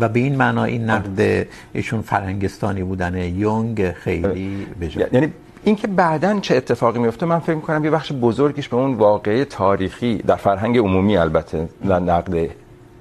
[0.00, 5.06] و به این معنا این نقد ایشون فرهنگستانی بودن یونگ خیلی بجا.
[5.12, 5.32] یعنی
[5.64, 10.18] اینکه بعداً چه اتفاقی میفته من فکر میکنم یه بخش بزرگیش به اون واقعه تاریخی
[10.18, 12.50] در فرهنگ عمومی البته نقد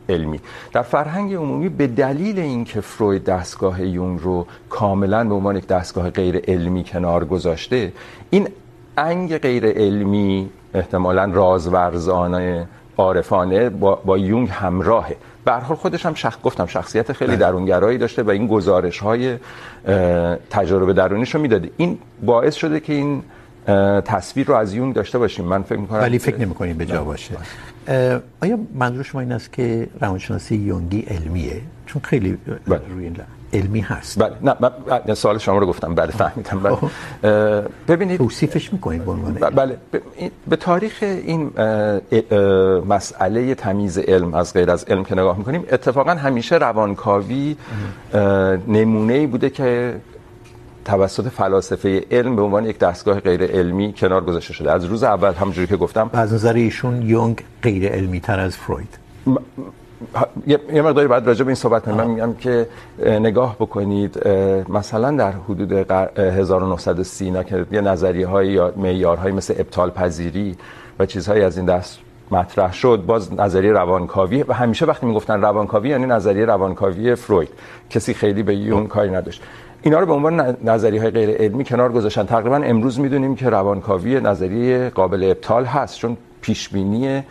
[0.10, 0.40] علمی.
[0.74, 6.10] در فرهنگ عمومی به دلیل اینکه فروید دستگاه یونگ رو کاملا به عنوان یک دستگاه
[6.10, 7.94] غیر علمی کنار گذاشته
[8.30, 8.48] این
[9.00, 15.16] انگ غیر علمی احتمالاً رازورزانه عارفانه با, با یونگ همراهه.
[15.46, 19.38] به هر حال خودش هم شخص گفتم شخصیت خیلی درونگرایی داشته و این گزارش های
[20.50, 21.70] تجربه درونیش رو میداده.
[21.78, 23.24] این باعث شده که این
[24.06, 25.46] تصویر رو از یونگ داشته باشیم.
[25.46, 27.34] من فکر میکنم ولی فکر نمیکنیم به جا باشه.
[28.42, 33.18] آیا منظور شما این است که روانشناسی یونگی علمیه؟ چون خیلی روی این
[33.54, 34.20] علمی هست.
[34.20, 34.34] بله.
[34.42, 35.96] نه من سوال شما رو گفتم.
[35.96, 36.60] بله فهمیدم.
[36.60, 37.68] بله.
[37.88, 38.18] ببینید.
[38.18, 39.78] توصیفش میکنید به عنوان بله.
[40.50, 41.52] به تاریخ این
[42.90, 47.56] مسئله تمیز علم از غیر از علم که نگاه میکنیم اتفاقا همیشه روانکاوی
[48.68, 49.96] نمونه ای بوده که
[50.86, 54.72] توسط فلاسفه علم به عنوان یک دستگاه غیر علمی کنار گذاشته شده.
[54.72, 58.98] از روز اول همونجوری که گفتم از نظر ایشون یونگ غیر علمی تر از فروید.
[60.48, 62.68] یه مقداری بعد راجع به این صحبت کنیم من میگم که
[63.06, 64.28] نگاه بکنید
[64.70, 65.72] مثلا در حدود
[66.18, 70.58] 1930 اینا که یه نظریه های یا معیارهای مثل ابطال پذیری
[71.00, 72.00] و چیزهایی از این دست
[72.32, 77.50] مطرح شد باز نظریه روانکاوی و همیشه وقتی میگفتن روانکاوی یعنی نظریه روانکاوی فروید.
[77.90, 79.44] کسی خیلی به اون کاری نداشت.
[79.82, 82.24] اینا رو به عنوان نظریه های غیر علمی کنار گذاشتن.
[82.24, 87.24] تقریباً امروز میدونیم که روانکاوی نظریه قابل ابطال هست چون پیش بینی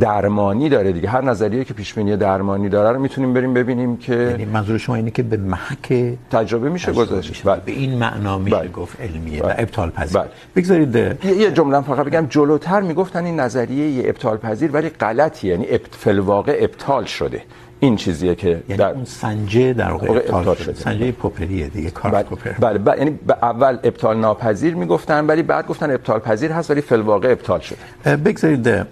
[0.00, 1.08] درمانی داره دیگه.
[1.08, 4.94] هر نظریه که پیش بینی درمانی داره رو میتونیم بریم ببینیم که یعنی منظور شما
[4.94, 7.44] اینه که به محک تجربه میشه گذاشت.
[7.44, 8.68] بله به این معنا میشه بله.
[8.68, 9.52] گفت علمیه بله.
[9.52, 10.30] و ابطال پذیر بله.
[10.56, 12.26] بگذارید یه جمله فقط بگم.
[12.30, 15.50] جلوتر میگفتن این نظریه ابطال پذیر ولی غلطیه.
[15.50, 17.42] یعنی ابت فلواقع ابطال شده.
[17.80, 20.74] این چیزیه که یعنی در اون سنجه در واقع ابطال شده.
[20.74, 22.22] سنجه پوپریه دیگه کارت بله.
[22.22, 22.52] پوپر.
[22.52, 27.28] بله بله یعنی اول ابطال ناپذیر میگفتن ولی بعد گفتن ابطال پذیر هست ولی فلواقع
[27.28, 28.16] ابطال شده.
[28.16, 28.86] بگذارید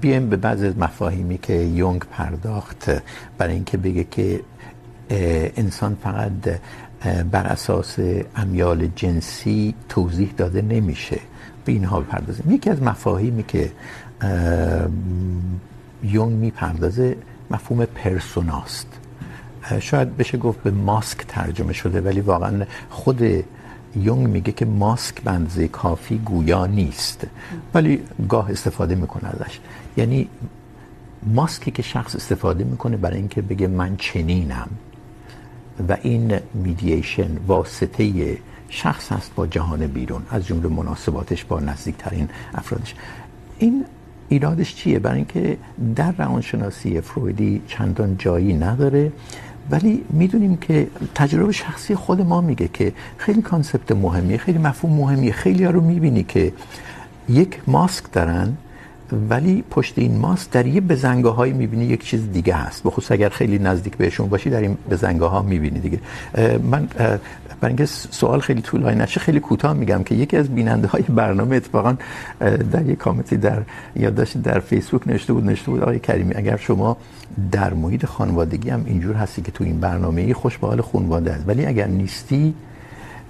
[0.00, 2.90] بیایم به بعضی از مفاهیمی که یونگ پرداخت
[3.38, 4.40] برای اینکه بگه که
[5.56, 6.60] انسان فقط
[7.32, 7.98] بر اساس
[8.36, 11.18] امیال جنسی توضیح داده نمیشه.
[11.64, 12.50] به اینها بپردازیم.
[12.50, 13.70] یکی از مفاهیمی که
[16.02, 17.16] یونگ میپردازه
[17.50, 18.86] مفهوم پرسوناست.
[19.80, 23.22] شاید بشه گفت به ماسک ترجمه شده، ولی واقعا خود
[23.96, 27.26] یونگ میگه که ماسک به اندازه کافی گویا نیست.
[27.74, 29.58] ولی گاه استفاده میکنه ازش.
[29.96, 30.28] یعنی
[31.22, 34.68] ماسکی که شخص استفاده میکنه برای اینکه بگه من چنینم
[35.88, 42.94] و این میدییشن واسطه شخص هست با جهان بیرون، از جمله مناسباتش با نزدیکترین افرادش.
[43.58, 43.84] این
[44.30, 45.56] ایرادش چیه؟ برای اینکه
[45.96, 49.12] در روانشناسی فرویدی چندان جایی نداره،
[49.70, 52.92] ولی میدونیم که تجربه شخصی خود ما میگه که
[53.26, 55.32] خیلی کانسپت مهمیه، خیلی مفهوم مهمیه.
[55.32, 56.52] خیلی ها رو میبینی که
[57.28, 58.56] یک ماسک دارن،
[59.30, 62.82] ولی پشت این ماسک در یه بزنگاه هایی میبینی یک چیز دیگه هست.
[62.82, 66.00] بخصوص اگر خیلی نزدیک بهشون باشی در این بزنگاه ها میبینی دیگه.
[66.72, 66.88] من
[67.60, 71.56] برای اینکه سوال خیلی طولانی نشه خیلی کوتاه میگم که یکی از بیننده های برنامه
[71.56, 71.96] اتفاقا
[72.72, 73.62] در یک کامنتی در
[73.96, 76.96] یادداشت در فیسبوک نوشته بود نوشته بود آقای کریمی اگر شما
[77.52, 81.48] در محیط خانوادگی هم اینجور هستی که تو این برنامه خوش به حال خانواده است
[81.48, 82.54] ولی اگر نیستی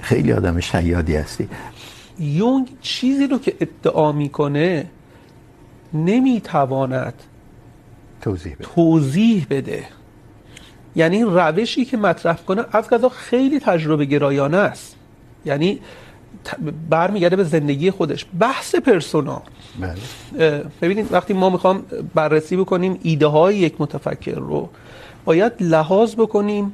[0.00, 1.48] خیلی آدم شیادی هستی.
[2.18, 4.86] یونگ چیزی رو که ادعا میکنه
[5.94, 7.14] نمیتواند
[8.20, 8.64] توضیح بده.
[8.74, 9.84] توضیح بده.
[10.96, 14.96] یعنی روشی که مطرح کنه از قضا خیلی تجربه گرایانه است.
[15.44, 15.80] یعنی
[16.90, 18.26] برمیگرده به زندگی خودش.
[18.38, 19.42] بحث پرسونا.
[20.82, 21.82] ببینید وقتی ما میخوام
[22.14, 24.68] بررسی بکنیم ایده های یک متفکر رو
[25.24, 26.72] باید لحاظ بکنیم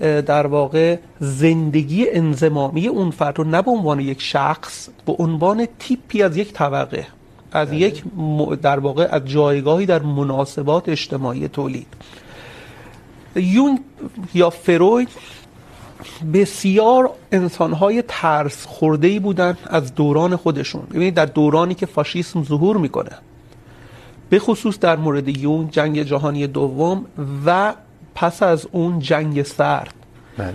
[0.00, 6.22] در واقع زندگی انزمامی اون فرد رو نه به عنوان یک شخص به عنوان تیپی
[6.22, 7.06] از یک طبقه
[7.52, 7.76] از بله.
[7.76, 8.02] یک
[8.62, 11.86] در واقع از جایگاهی در مناسبات اجتماعی تولید.
[13.36, 13.80] یون
[14.34, 15.08] یا فروید
[16.32, 20.82] بسیار انسانهای ترس خورده‌ای بودن از دوران خودشون.
[20.82, 23.10] ببینید در دورانی که فاشیسم ظهور میکنه.
[24.30, 27.04] به خصوص در مورد یون جنگ جهانی دوم
[27.46, 27.74] و
[28.14, 29.94] پس از اون جنگ سرد.
[30.38, 30.52] بله.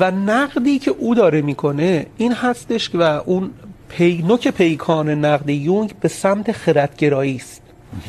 [0.00, 3.50] و نقدی که او داره میکنه این هستش و اون
[3.88, 7.62] پی نوک پیکان نقد یونگ به سمت خردگرایی است.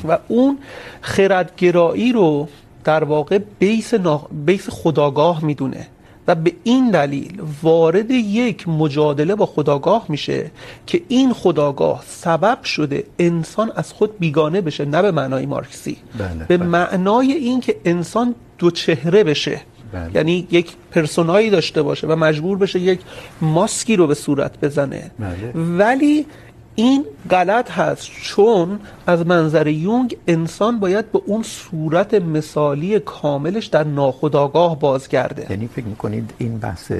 [0.08, 0.58] و اون
[1.02, 2.47] خردگرایی رو
[2.84, 4.28] در واقع بیس, نا...
[4.46, 5.88] بیس خداگاه میدونه
[6.28, 10.52] و به این دلیل وارد یک مجادله با خداگاه میشه
[10.88, 16.46] که این خداگاه سبب شده انسان از خود بیگانه بشه نه به معنای مارکسی بله،
[16.48, 16.67] به بله.
[16.67, 19.62] معنای این که انسان دو چهره بشه
[19.93, 20.12] بله.
[20.15, 23.00] یعنی یک پرسونایی داشته باشه و مجبور بشه یک
[23.41, 25.12] ماسکی رو به صورت بزنه.
[25.56, 26.26] ولی
[26.75, 33.83] این غلط هست چون از منظر یونگ انسان باید به اون صورت مثالی کاملش در
[33.83, 35.47] ناخودآگاه بازگرده.
[35.49, 36.91] یعنی فکر میکنید این بحث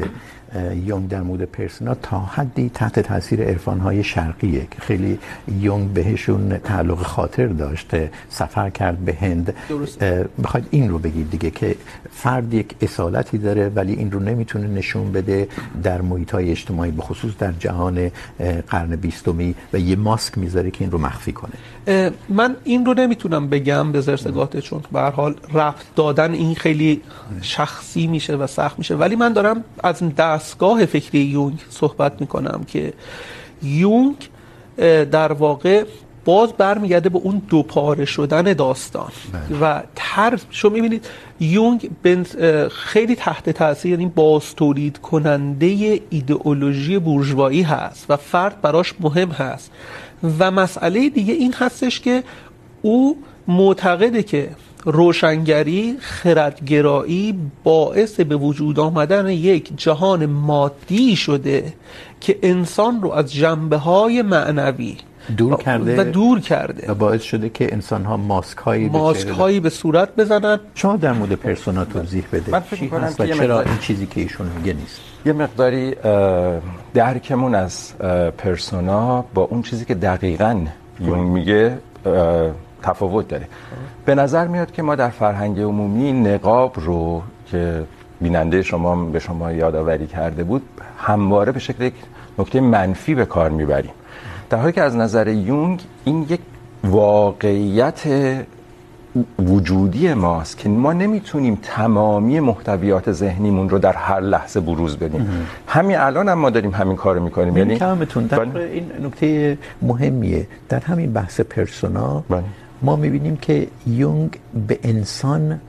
[0.86, 5.20] یونگ در مورد پرسونا تا حدی تحت تاثیر عرفان‌های شرقیه که خیلی
[5.60, 9.54] یونگ بهشون تعلق خاطر داشته سفر کرد به هند.
[10.44, 11.76] بخواید این رو بگید دیگه که
[12.12, 15.48] فرد یک اصالتی داره ولی این رو نمیتونه نشون بده
[15.84, 18.12] در محیط‌های اجتماعی به خصوص در جهان
[18.68, 21.54] قرن بیستمی و یه ماسک میذاره که این رو مخفی کنه.
[22.30, 27.02] من این رو نمیتونم بگم به زرسگاته چون به هر حال رفت دادن این خیلی
[27.42, 28.96] شخصی میشه و سخت میشه.
[28.96, 32.94] ولی من دارم از دست دستگاه فکری یونگ صحبت میکنم که
[33.64, 34.16] یونگ
[35.12, 35.84] در واقع
[36.26, 39.60] باز برمیگرده به اون دوپاره شدن داستان بله.
[39.62, 41.06] و تر شما میبینید
[41.40, 41.90] یونگ
[42.72, 49.72] خیلی تحت تاثیر یعنی باز تولید کننده ایدئولوژی بورژوایی هست و فرد براش مهم هست
[50.40, 52.24] و مسئله دیگه این هستش که
[52.82, 54.50] او معتقده که
[54.86, 61.74] روشنگری خردگرایی باعث به وجود آمدن یک جهان مادی شده
[62.22, 64.98] که انسان رو از جنبه های معنوی
[65.38, 66.92] دور کرده و دور کرده.
[66.92, 70.60] و باعث شده که انسان ها ماسک هایی ماسک هایی به صورت بزنن.
[70.76, 74.48] شما در مورد پرسونا توضیح بده من فکر کنم که چرا این چیزی که ایشون
[74.58, 75.96] میگه نیست؟ یه مقداری
[76.94, 77.94] درکمون از
[78.38, 80.66] پرسونا با اون چیزی که دقیقاً
[81.00, 81.78] یونگ میگه
[82.84, 83.48] تفاوت داره.
[84.06, 87.84] به نظر میاد که ما در فرهنگ عمومی نقاب رو که
[88.22, 90.62] بیننده شما به شما یادآوری کرده بود
[90.98, 91.94] همواره به شکل یک
[92.40, 93.92] نکته منفی به کار میبریم.
[94.50, 96.40] در حالی که از نظر یونگ این یک
[96.84, 98.02] واقعیت
[99.40, 105.48] وجودی ماست که ما نمیتونیم تمامی محتویات ذهنیمون رو در هر لحظه بروز بدیم.
[105.68, 107.58] همین الان هم ما داریم همین کارو میکنیم.
[107.58, 110.48] یعنی کلامتون در این نکته مهمیه.
[110.70, 112.44] در همین بحث پرسونا بله.
[112.84, 115.60] ما میبینیم که یونگ به انسان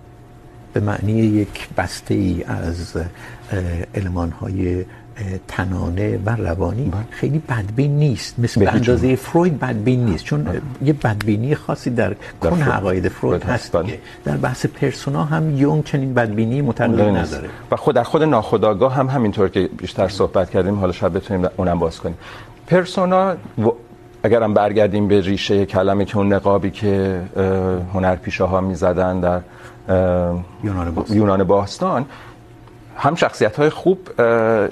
[0.72, 2.96] به معنی یک بسته ای از
[3.94, 4.84] المانهای
[5.48, 8.38] تنانه و روانی خیلی بدبین نیست.
[8.38, 10.24] مثل به اندازه فروید بدبین نیست.
[10.24, 10.46] چون
[10.84, 13.76] یه بدبینی خاصی در کن عقاید فروید هست
[14.24, 17.48] در بحث پرسونا هم یونگ چنین بدبینی متقابل نداره.
[17.70, 21.78] و خود در خود ناخودآگاه هم همینطور که بیشتر صحبت کردیم حالا شاید بتونیم اونم
[21.78, 22.16] باز کنیم.
[22.66, 23.34] پرسونا
[24.24, 27.20] اگر هم برگردیم به ریشه کلمه که اون نقابی که
[27.94, 29.40] هنرپیشه ها میزدن در
[30.64, 32.06] یونان باستان, یونان باستان
[32.96, 33.98] هم شخصیت های خوب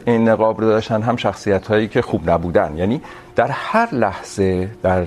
[0.07, 2.77] این نقاب رو داشتن هم شخصیت هایی که خوب نبودن.
[2.77, 3.01] یعنی
[3.37, 5.07] در هر لحظه در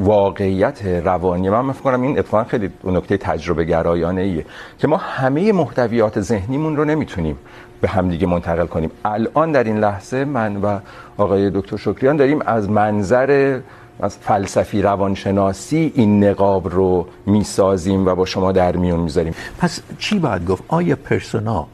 [0.00, 4.46] واقعیت روانی من فکر کنم این اتفاقا خیلی نکته تجربه گرایانه ایه
[4.78, 7.38] که ما همه محتویات ذهنیمون رو نمیتونیم
[7.80, 8.90] به همدیگه منتقل کنیم.
[9.04, 10.78] الان در این لحظه من و
[11.16, 13.60] آقای دکتر شکریان داریم از منظر
[14.00, 19.34] از فلسفی روانشناسی این نقاب رو میسازیم و با شما در میون میذاریم.
[19.58, 21.66] پس چی باید گفت؟ آیا پرسونا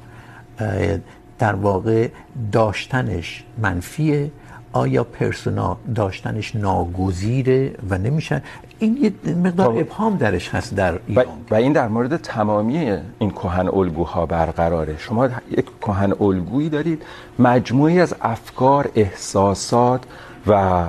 [1.38, 2.08] در واقع
[2.52, 4.30] داشتنش منفیه؟
[4.76, 8.42] آیا پرسونا داشتنش ناگزیره و نمیشه؟
[8.78, 11.26] این یه مقدار ابهام درش هست در ایران.
[11.50, 14.94] و این در مورد تمامی این کهن الگوها برقراره.
[14.98, 17.02] شما یک کهن الگویی دارید
[17.38, 20.02] مجموعی از افکار احساسات
[20.46, 20.86] و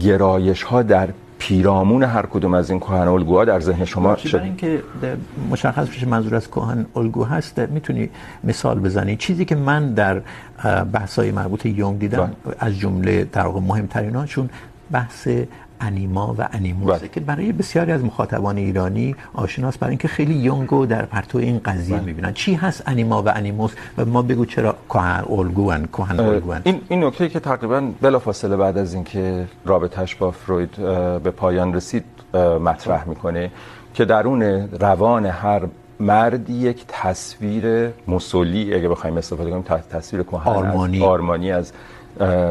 [0.00, 1.08] گرایش ها در
[1.44, 4.36] پیرامون هر کدوم از این کهن الگوها در ذهن شما شد.
[4.36, 4.82] اینکه
[5.50, 8.08] مشخص بشه منظور از کهن الگو هست میتونی
[8.44, 9.16] مثال بزنی.
[9.16, 10.22] چیزی که من در
[10.92, 14.50] بحث‌های مربوط یونگ دیدم از جمله در واقع مهمتریناشون
[14.90, 15.28] بحث
[15.86, 21.04] انیما و انیموس که برای بسیاری از مخاطبان ایرانی آشناس برای اینکه خیلی یونگو در
[21.04, 22.32] پرتو این قضیه میبینن.
[22.32, 26.60] چی هست انیما و انیموس؟ و ما بگو چرا کهن الگوان کهن الگوان.
[26.64, 30.70] این این نکته که تقریباً بلافاصله بعد از اینکه رابطش با فروید
[31.22, 32.04] به پایان رسید
[32.64, 33.50] مطرح میکنه
[33.94, 34.42] که درون
[34.80, 35.62] روان هر
[36.04, 41.04] مردی یک تصویر مسلی اگه بخوایم استفاده کنیم تصویر کهن آرمانی.
[41.04, 41.72] آرمانی از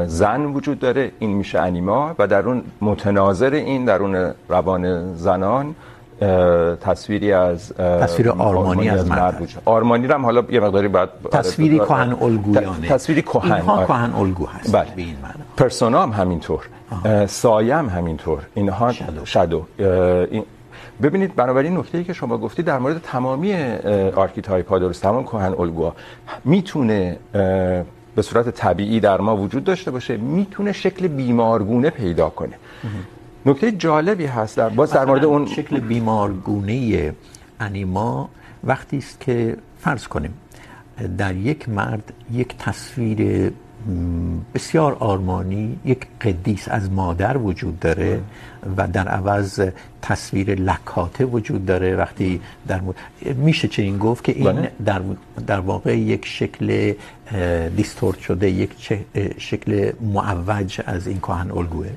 [0.07, 5.75] زن وجود داره این میشه انیما و در اون متناظر این درون روان زنان
[6.81, 11.79] تصویری از تصویر آرمانی از مرد وجود آرمانی رو هم حالا یه مقداری بعد تصویری
[11.79, 12.87] کهن الگویانه.
[12.87, 14.87] تصویری کهن اینها کهن الگو هست بله.
[14.95, 16.61] به این معنی پرسونا هم همینطور.
[17.27, 18.39] سایه هم همینطور.
[18.53, 19.65] اینها شادو, شادو.
[20.31, 20.43] این
[21.01, 23.53] ببینید بنابراین نکته‌ای که شما گفتید در مورد تمامی
[24.15, 25.95] آرکیتایپ ها درست تمام کهن الگوها
[26.45, 27.17] میتونه
[28.15, 32.55] به صورت طبیعی در ما وجود داشته باشه میتونه شکل بیمارگونه پیدا کنه.
[33.45, 37.13] نکته جالبی هست در باز در مورد اون شکل بیمارگونه
[37.59, 38.29] انیما
[38.63, 40.33] وقتی است که فرض کنیم
[41.17, 43.51] در یک مرد یک تصویر
[44.53, 48.21] بسیار آرمانی یک قدیس از مادر وجود داره
[48.77, 49.69] و در عوض
[50.01, 52.95] تصویر لکاته وجود داره وقتی در مد...
[53.37, 55.01] میشه چنین گفت که این در
[55.47, 56.93] در واقع یک شکل
[57.75, 58.71] دیستورت شده یک
[59.37, 61.87] شکل معوج از این کهن الگوه.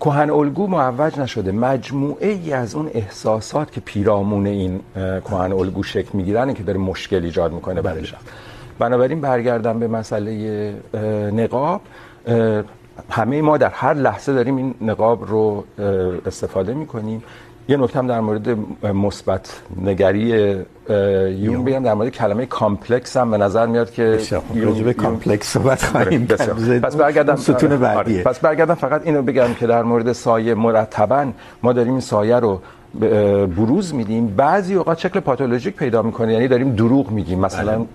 [0.00, 1.52] کهن الگو معوج نشده.
[1.52, 7.24] مجموعه ای از اون احساسات که پیرامون این کهن الگو شکل میگیرن که داره مشکل
[7.24, 8.22] ایجاد میکنه برای شخص
[8.80, 10.74] بنابراین برگردم به مسئله
[11.32, 11.80] نقاب
[13.10, 15.64] همه ما در هر لحظه داریم این نقاب رو
[16.26, 17.22] استفاده میکنیم.
[17.68, 18.48] یه نکته هم در مورد
[18.84, 20.26] مثبت نگری
[21.38, 24.18] یون بگم در مورد کلمه کامپلکس هم به نظر میاد که
[24.54, 26.80] راجع به کامپلکس صحبت خواهیم کرد.
[26.80, 28.22] پس برگردم ستون بعدیه.
[28.22, 31.26] پس برگردم فقط اینو بگم که در مورد سایه مرتبا
[31.62, 32.60] ما داریم این سایه رو
[33.56, 34.26] بروز میدیم.
[34.26, 36.32] بعضی اوقات شکل پاتولوژیک پیدا میکنه.
[36.32, 37.38] یعنی داریم دروغ میگیم.
[37.38, 37.86] مثلا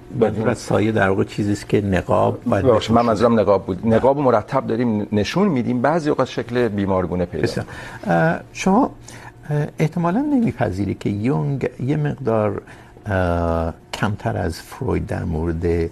[0.45, 3.87] از سایه در واقع چیزی است که نقاب باید من منظورم نقاب بود.
[3.87, 5.81] نقاب مرتب داریم نشون میدیم.
[5.81, 7.63] بعضی اوقات شکل بیمارگونه پیدا.
[8.53, 8.91] شما
[9.79, 12.61] احتمالا نمیپذیری که یونگ یه مقدار
[13.93, 15.89] کمتر از فروید در مورد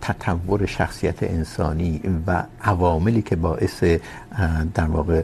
[0.00, 3.84] تطور شخصیت انسانی و عواملی که باعث
[4.74, 5.22] در واقع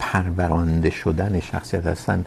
[0.00, 2.24] پرورانده شدن شخصیت هستن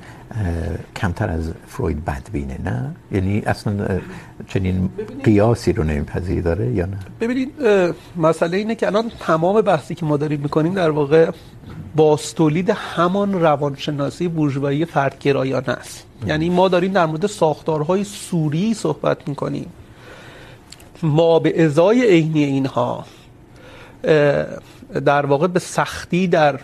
[0.96, 4.00] کمتر از فروید بدبینه نه؟ یعنی اصلا
[4.48, 4.90] چنین
[5.24, 7.52] قیاسی رو نمیپذیری داره یا نه؟ ببینید
[8.18, 11.32] مسئله اینه که الان تمام بحثی که ما داریم میکنیم در واقع
[11.96, 16.06] باستولید همان روانشناسی بورژوایی فردگرایانه است.
[16.28, 19.66] یعنی ما داریم در مورد ساختارهای سوری صحبت میکنیم.
[21.04, 23.06] ما به ازای عینی اینها
[25.06, 26.60] در واقع به سختی در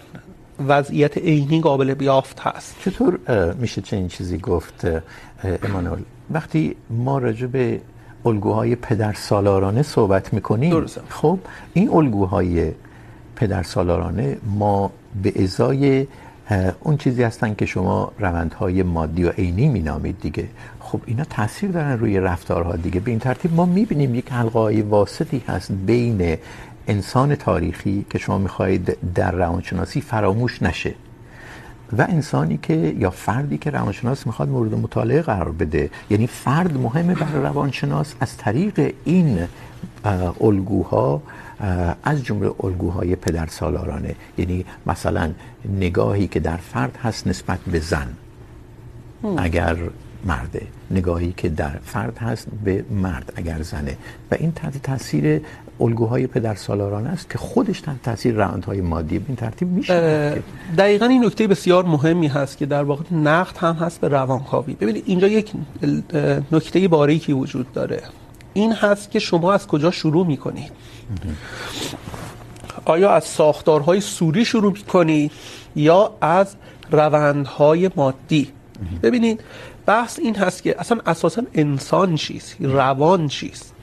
[0.68, 2.76] وضعیت عینی قابل بیافت هست.
[2.86, 3.20] چطور
[3.53, 4.88] میشه چنین چیزی گفت
[5.64, 6.01] امانوئل؟
[6.32, 7.82] وقتی ما راجع به
[8.26, 11.01] الگوهای پدر سالارانه صحبت میکنیم درسته.
[11.10, 11.39] خب
[11.74, 12.72] این الگوهای
[13.36, 14.91] پدر سالارانه ما
[15.24, 16.07] به ازای
[16.80, 20.47] اون چیزی هستن که شما روندهای مادی و عینی مینامید دیگه.
[20.80, 22.99] خب اینا تاثیر دارن روی رفتارها دیگه.
[22.99, 26.38] به این ترتیب ما میبینیم یک حلقه واسطی هست بین
[26.90, 30.94] انسان تاریخی که شما میخواهید در روانشناسی فراموش نشه
[31.98, 37.16] و انسانی که یا فردی که روانشناس میخواد مورد مطالعه قرار بده یعنی فرد مهمه
[37.16, 39.48] برای روانشناس از طریق این
[40.42, 41.22] الگوها
[42.04, 45.32] از جمله الگوهای پدر سالارانه یعنی مثلا
[45.80, 48.08] نگاهی که در فرد هست نسبت به زن.
[49.38, 49.78] اگر
[50.26, 53.97] مرده نگاهی که در فرد هست به مرد اگر زنه.
[54.32, 55.41] و این تحت تاثیر
[55.80, 59.20] الگوهای پدر سالارانه است که خودش تحت تاثیر روندهای مادی.
[59.20, 60.43] به این ترتیب میشه
[60.78, 64.74] دقیقاً این نکته بسیار مهمی هست که در واقع نقد هم هست به روانکاوی.
[64.74, 65.51] ببینید اینجا یک
[66.51, 68.01] نکته باریکی وجود داره.
[68.53, 70.72] این هست که شما از کجا شروع میکنید؟
[72.86, 75.32] آیا از ساختارهای سوری شروع میکنید
[75.76, 76.55] یا از
[76.91, 78.47] روندهای مادی؟
[79.03, 79.41] ببینید
[79.90, 83.74] بحث این هست که اصلا اساسا انسان چیست؟ یعنی روان چیست؟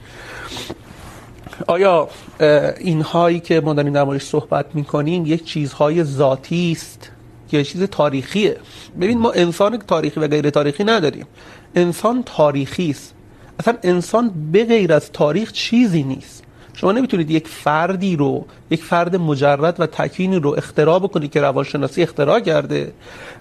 [1.67, 2.09] آیا
[2.79, 7.11] این هایی که ما داریم در موردش صحبت میکنیم یک چیزهای ذاتی است؟
[7.51, 8.57] یا چیز تاریخیه.
[9.01, 11.25] ببین، ما انسان تاریخی و غیر تاریخی نداریم.
[11.75, 13.13] انسان تاریخی است.
[13.59, 16.43] اصلا انسان به غیر از تاریخ چیزی نیست.
[16.77, 22.03] شما نمیتونید یک فردی رو، یک فرد مجرد و تکوینی رو اختراع بکنید که روانشناسی
[22.03, 22.91] اختراع کرده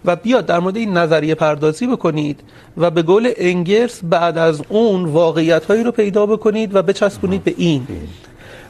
[0.05, 2.41] و بیاد در مورد این نظریه پردازی بکنید
[2.77, 7.55] و به قول انگرس بعد از اون واقعیت هایی رو پیدا بکنید و بچسبونید به
[7.57, 7.87] این.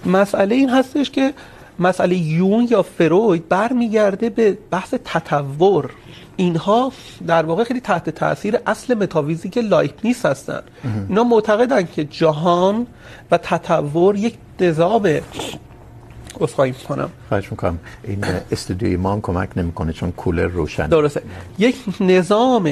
[0.06, 1.34] مسئله این هستش که
[1.78, 5.90] مسئله یون یا فروید برمیگرده به بحث تطور.
[6.37, 6.93] اینها
[7.26, 10.62] در واقع خیلی تحت تاثیر اصل متافیزیک لایبنیس هستن.
[11.09, 12.87] اینا معتقدن که جهان
[13.30, 15.20] و تطور یک نظام
[16.41, 17.78] عذرخواهی میکنم خواهش میکنم.
[18.05, 21.22] این استودیوی ما هم کمک نمیکنه چون کولر روشن درسته.
[21.59, 22.66] یک نظام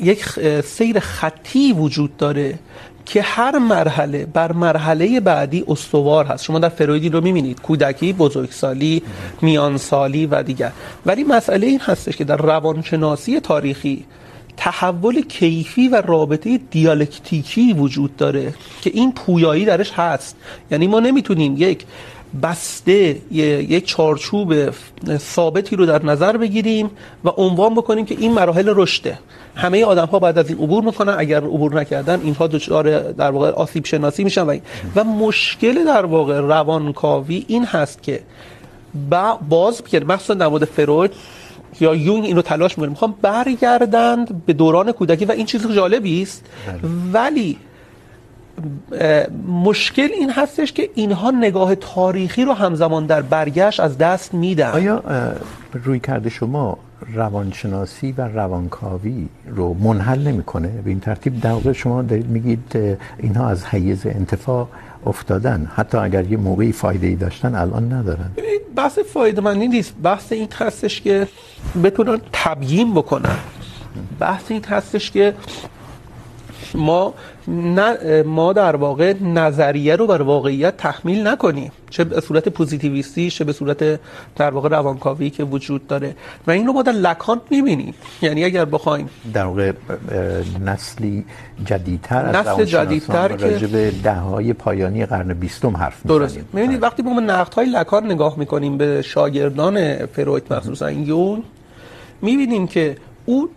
[0.00, 0.24] یک
[0.64, 2.58] سیر خطی وجود داره
[3.06, 6.44] که هر مرحله بر مرحله بعدی استوار هست.
[6.44, 7.60] شما در فرویدی رو میبینید.
[7.60, 9.02] کودکی، بزرگسالی،
[9.42, 10.72] میانسالی و دیگر.
[11.06, 14.04] ولی مسئله این هستش که در روانشناسی تاریخی
[14.56, 20.36] تحول کیفی و رابطه دیالکتیکی وجود داره که این پویایی درش هست.
[20.70, 21.84] یعنی ما نمیتونیم یک
[22.42, 24.54] بسته یک چارچوب
[25.16, 26.90] ثابتی رو در نظر بگیریم
[27.24, 29.18] و عنوان بکنیم که این مراحل رشده.
[29.56, 31.14] همه آدم ها بعد از این عبور میکنن.
[31.18, 34.58] اگر عبور نکردن اینها دچار در واقع آسیب شناسی میشن و,
[34.96, 38.20] و مشکل در واقع روانکاوی این هست که
[39.48, 41.12] باز مخصوصا در مورد فروید
[41.80, 46.44] یا یونگ اینو تلاش میکنه میخوام برگردند به دوران کودکی و این چیز جالبی است.
[47.12, 47.58] ولی
[49.48, 54.70] مشکل این هستش که اینها نگاه تاریخی رو همزمان در برگشت از دست میدن.
[54.70, 55.02] آیا
[55.72, 56.78] روی کرده شما
[57.14, 62.78] روانشناسی و روانکاوی رو منحل نمیکنه؟ به این ترتیب در واقع شما دارید میگید
[63.18, 64.68] اینها از حیز انتفاع
[65.06, 65.70] افتادن.
[65.74, 68.30] حتی اگر یه موقعی فایده ای داشتن الان ندارن.
[68.76, 69.94] بحث فایده مندی نیست.
[70.02, 71.28] بحث این هستش که
[71.84, 73.36] بتونن تبیین بکنن.
[74.20, 75.34] بحث این هستش که
[76.76, 77.14] ما
[78.24, 81.72] ما در واقع نظریه رو بر واقعیت تحمیل نکنیم.
[81.90, 84.00] چه به صورت پوزیتیویستی چه به صورت
[84.36, 86.16] در واقع روانکاوی که وجود داره.
[86.46, 87.94] و این رو ما در لکانت میبینیم.
[88.22, 89.72] یعنی اگر بخوایم در واقع
[90.64, 91.24] نسلی
[91.64, 96.18] جدیدتر از نسل جدیدتر که راجع به دههای پایانی قرن بیستم حرف میزنیم.
[96.18, 101.42] درست میبینید وقتی ما نقدهای لکان نگاه میکنیم به شاگردان فروید مخصوصا یون
[102.22, 103.48] میبینیم که او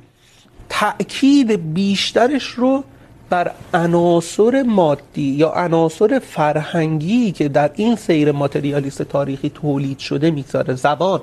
[0.69, 2.83] تأکید بیشترش رو
[3.29, 10.73] بر عناصر مادی یا عناصر فرهنگی که در این سیر ماتریالیست تاریخی تولید شده میذاره
[10.73, 11.21] زبان.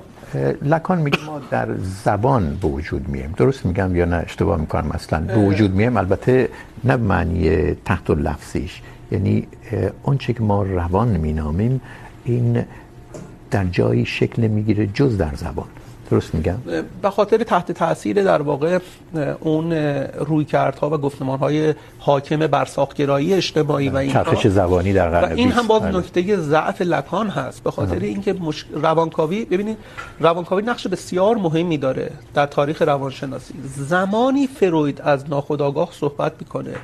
[0.62, 1.68] لکان میگه ما در
[2.04, 3.34] زبان به وجود میایم.
[3.36, 5.20] درست میگم یا نه؟ اشتباه میکنم اصلا.
[5.20, 5.96] به وجود میایم.
[5.96, 6.48] البته
[6.84, 9.46] نه معنی تحت لفظیش یعنی
[10.02, 11.80] اون چه که ما روان مینامیم،
[12.24, 12.64] این
[13.50, 15.66] در جایی شکل میگیره جز در زبان.
[16.10, 16.56] درست میگم؟
[17.02, 18.78] به خاطر تحت تاثیر در واقع
[19.40, 19.72] اون
[20.18, 25.52] رویکردها و گفتمانهای حاکم بر ساختگرایی اجتماعی و این چرخش زبانی در قرن 20 این
[25.52, 27.62] هم باز نکته ضعف لکان هست.
[27.62, 28.64] به خاطر اینکه مش...
[28.72, 29.78] روانکاوی ببینید
[30.20, 33.54] روانکاوی نقش بسیار مهمی داره در تاریخ روانشناسی.
[33.76, 36.74] زمانی فروید از ناخودآگاه صحبت میکنه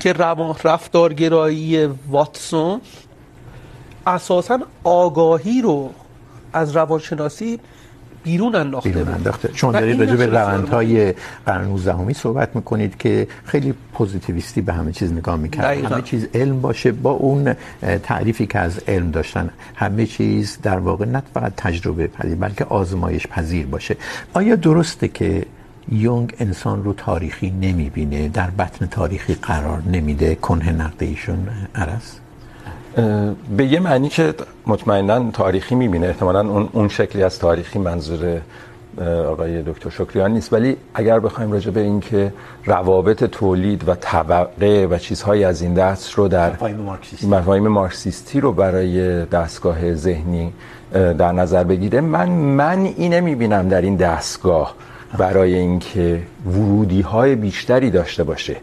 [0.00, 2.80] که روان رفتارگرایی واتسون
[4.06, 5.90] اساسا آگاهی رو
[6.52, 7.60] از روانشناسی
[8.24, 9.48] بیرون انداخته بیرون انداخته.
[9.48, 11.14] چون دارید راجع به روندهای
[11.46, 15.92] قرن 19 صحبت میکنید که خیلی پوزیتیویستی به همه چیز نگاه میکرد.
[15.92, 17.54] همه چیز علم باشه با اون
[18.02, 19.50] تعریفی که از علم داشتن.
[19.74, 23.96] همه چیز در واقع نه فقط تجربه پذیر بلکه آزمایش پذیر باشه.
[24.34, 25.46] آیا درسته که
[25.92, 32.21] یونگ انسان رو تاریخی نمیبینه در بطن تاریخی قرار نمیده کنه نقد ایشون؟ عرس
[33.56, 34.34] به یه معنی که
[34.66, 36.06] مطمئنا تاریخی میبینه.
[36.06, 38.40] احتمالا اون اون شکلی از تاریخی منظور
[39.28, 40.52] آقای دکتر شکریان نیست.
[40.52, 42.32] ولی اگر بخوایم راجع به این که
[42.64, 46.50] روابط تولید و طبقه و چیزهایی از این دست رو در
[47.22, 48.40] مفاهیم مارکسیستی.
[48.40, 50.52] رو برای دستگاه ذهنی
[50.92, 54.74] در نظر بگیره من من اینه میبینم در این دستگاه.
[55.18, 58.56] برای اینکه ورودی های بیشتری داشته باشه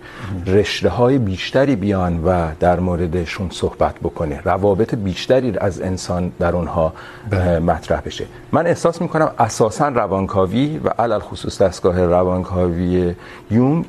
[0.47, 4.41] رشته های بیشتری بیان و در موردشون صحبت بکنه.
[4.45, 6.93] روابط بیشتری از انسان در اونها
[7.61, 8.25] مطرح بشه.
[8.51, 13.15] من احساس میکنم اساسا روانکاوی و علل خصوص دستگاه روانکاوی
[13.51, 13.85] یونگ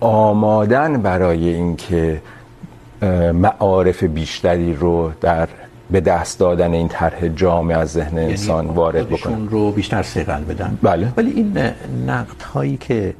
[0.00, 2.22] آمادن برای اینکه
[3.32, 5.48] معارف بیشتری رو در
[5.90, 9.18] به دست دادن این طرح جامع از ذهن انسان یعنی وارد بکنه.
[9.18, 10.78] خودشون رو بیشتر سیغل بدن.
[10.82, 11.12] بله.
[11.16, 11.58] ولی این
[12.06, 13.14] نقد هایی که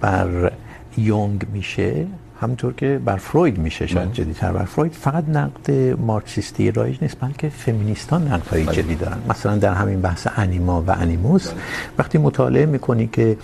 [0.00, 0.52] بر
[0.96, 2.06] یونگ میشه
[2.40, 7.48] همونطور که بر فروید میشه شاید جدیتر بر فروید فقط نقد مارکسیستی رایج نیست بلکه
[7.48, 9.18] فمینیستان نقد های جدی دارن.
[9.28, 11.50] مثلا در همین بحث انیما و انیموس
[11.98, 13.36] وقتی مطالعه میکنی که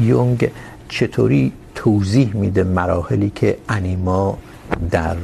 [0.00, 0.50] یونگ
[0.88, 4.38] چطوری توضیح میده مراحلی که انیما
[4.90, 5.16] در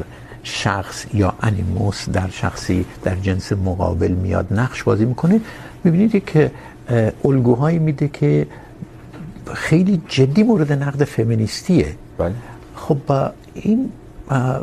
[0.44, 5.40] شخص یا انیموس در شخصی در جنس مقابل میاد نقش بازی میکنه
[5.84, 6.50] میبینید که
[7.24, 8.46] الگوهایی میده که
[9.54, 11.94] خیلی جدی مورد نقد فمینیستیه.
[12.18, 12.34] بله.
[12.76, 12.98] خب
[13.54, 13.92] این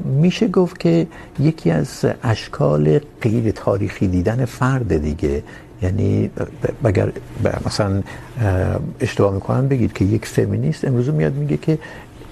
[0.05, 1.07] میشه گفت که
[1.39, 5.43] یکی از اشکال غیر تاریخی دیدن فرد دیگه
[5.81, 6.29] یعنی
[6.83, 7.11] اگر
[7.65, 8.03] مثلا
[8.99, 11.77] اشتباه میکنم بگید که یک فمینیست امروز میاد میگه که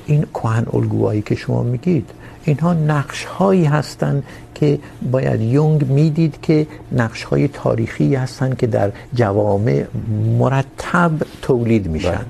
[0.06, 2.10] این کهن الگوهایی که شما میگید
[2.44, 4.24] اینها نقش هایی هستن
[4.56, 4.80] که
[5.12, 9.86] باید یونگ میدید که نقش های تاریخی هستن که در جوامع
[10.40, 11.12] مرتب
[11.42, 12.26] تولید میشن.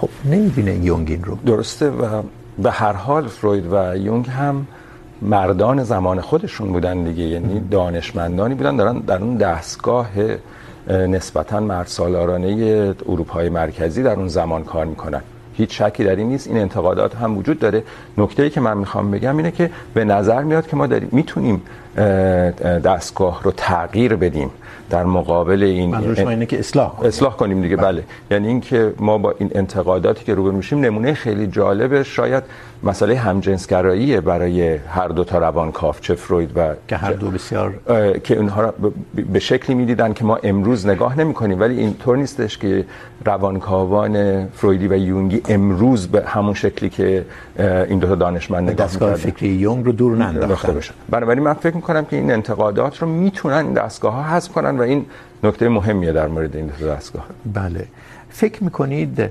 [0.00, 1.38] خب نمیبینه یونگ این رو.
[1.46, 2.22] درسته و
[2.58, 4.66] به هر حال فروید و یونگ هم
[5.22, 10.08] مردان زمان خودشون بودن دیگه یعنی دانشمندانی بودن دارن در اون دستگاه
[10.88, 15.22] نسبتا مردسالارانه اروپای مرکزی در اون زمان کار میکنن.
[15.54, 16.48] هیچ شکی در این نیست.
[16.48, 17.82] این انتقادات هم وجود داره.
[18.18, 21.62] نکته ای که من میخوام بگم اینه که به نظر میاد که ما داریم میتونیم
[22.84, 24.50] دستگاه رو تغییر بدیم
[24.90, 27.08] در مقابل این منظور شما اینه که اصلاح کنیم.
[27.08, 27.76] اصلاح کنیم دیگه.
[27.76, 28.02] بله.
[28.30, 32.44] یعنی اینکه ما با این انتقاداتی که روبرو میشیم نمونه خیلی جالبه شاید
[32.82, 37.74] مسئله همجنسگرایی برای هر دو تا روانکاو چه فروید و که هر دو بسیار
[38.24, 38.74] که اونها را
[39.32, 41.60] به شکلی میدیدن که ما امروز نگاه نمیکنیم.
[41.60, 42.84] ولی اینطور نیستش که
[43.24, 47.24] روانکاوان فرویدی و یونگی امروز به همون شکلی که
[47.58, 50.80] این دو تا دانشمند نگاه دستگاه فکری یونگ رو دور ننداختن.
[51.10, 54.82] بنابراین من فکر میکنم که این انتقادات رو میتونن این دستگاه ها حذف کنن و
[54.82, 55.06] این
[55.44, 57.26] نکته مهمیه در مورد این دستگاه.
[57.54, 57.86] بله.
[58.30, 59.30] فکر میکنید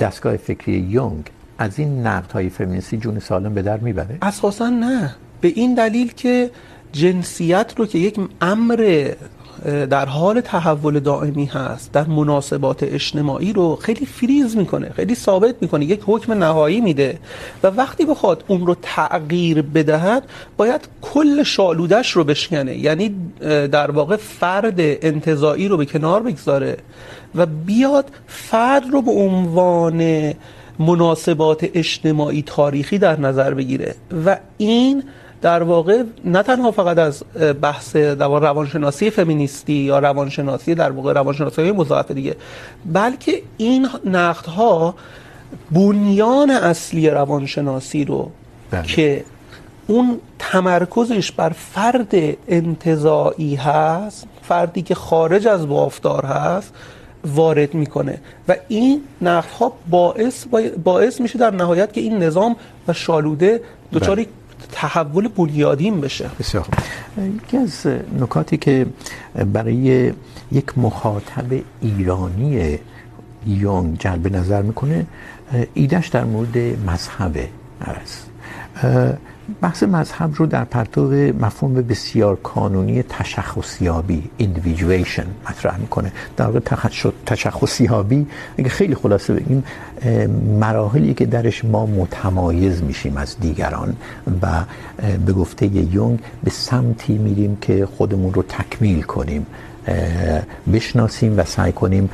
[0.00, 5.14] دستگاه فکری یونگ از این نقد های فمینیستی جون سالم به در میبره؟ اساسا نه.
[5.40, 6.50] به این دلیل که
[6.92, 9.10] جنسیت رو که یک امر
[9.64, 15.84] در حال تحول دائمی هست، در مناسبات اجتماعی رو خیلی فریز میکنه، خیلی ثابت میکنه،
[15.84, 17.18] یک حکم نهایی میده
[17.62, 20.22] و وقتی بخواد اون رو تغییر بدهد،
[20.56, 23.14] باید کل شالودش رو بشکنه یعنی
[23.72, 26.76] در واقع فرد انتزاعی رو به کنار بگذاره
[27.34, 30.32] و بیاد فرد رو به عنوان
[30.78, 33.94] مناسبات اجتماعی تاریخی در نظر بگیره
[34.24, 35.02] و این
[35.42, 37.22] در واقع نه تنها فقط از
[37.62, 42.36] بحث روانشناسی فمینیستی یا روانشناسی در واقع روانشناسی مضاعف دیگه
[42.86, 44.94] بلکه این نقدها
[45.70, 48.30] بنیان اصلی روانشناسی رو
[48.70, 48.82] بله.
[48.82, 49.24] که
[49.86, 52.14] اون تمرکزش بر فرد
[52.48, 56.72] انتزاعی هست فردی که خارج از بافتار هست
[57.24, 58.18] وارد میکنه
[58.48, 60.46] و این نقد ها باعث
[60.84, 62.56] باعث میشه در نهایت که این نظام
[62.88, 63.60] و شالوده
[63.92, 64.24] دچار
[64.72, 66.30] تحول بنیادین بشه.
[66.38, 66.66] بسیار
[67.44, 67.86] یکی از
[68.20, 68.86] نکاتی که
[69.52, 70.12] برای
[70.52, 72.78] یک مخاطب ایرانی
[73.46, 75.06] یونگ جلب نظر میکنه
[75.74, 77.48] ایدش در مورد مذهب
[77.80, 78.30] است
[79.62, 81.02] بحث مذهب رو در پرتو
[81.40, 86.12] مفهوم بسیار قانونی تشخصیابی، individuation مطرح میکنه.
[86.36, 86.60] در واقع
[87.26, 88.26] تشخصیابی،
[88.58, 89.64] اگه خیلی خلاصه بگیم
[90.60, 93.96] مراحلی که درش ما متمایز میشیم از دیگران
[94.42, 94.64] و
[95.26, 99.46] به گفته یونگ به سمتی میریم که خودمون رو تکمیل کنیم.
[100.72, 102.10] بشناسیم و سعی کنیم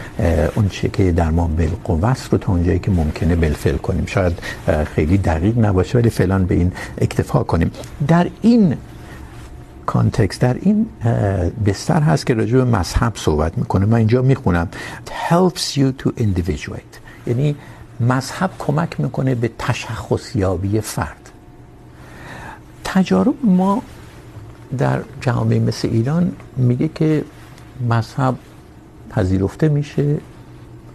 [0.55, 4.07] اون چه که در ما بالقوه است رو تا اونجایی که ممکنه بالفعل کنیم.
[4.07, 4.33] شاید
[4.95, 7.71] خیلی دقیق نباشه، ولی فعلا به این اکتفا کنیم.
[8.09, 8.77] در این
[9.87, 10.87] کانتکست، در این
[11.67, 13.87] بستر هست که راجع به مذهب صحبت میکنه.
[13.87, 14.69] من اینجا میخونم.
[15.31, 16.95] Helps you to individuate.
[17.27, 17.57] یعنی
[18.01, 21.31] مذهب کمک میکنه به تشخصیابی فرد.
[22.85, 23.83] تجارب ما
[24.79, 27.25] در جامعه مثل ایران میگه که
[27.89, 28.35] مذهب
[29.11, 30.17] پذیرفته میشه،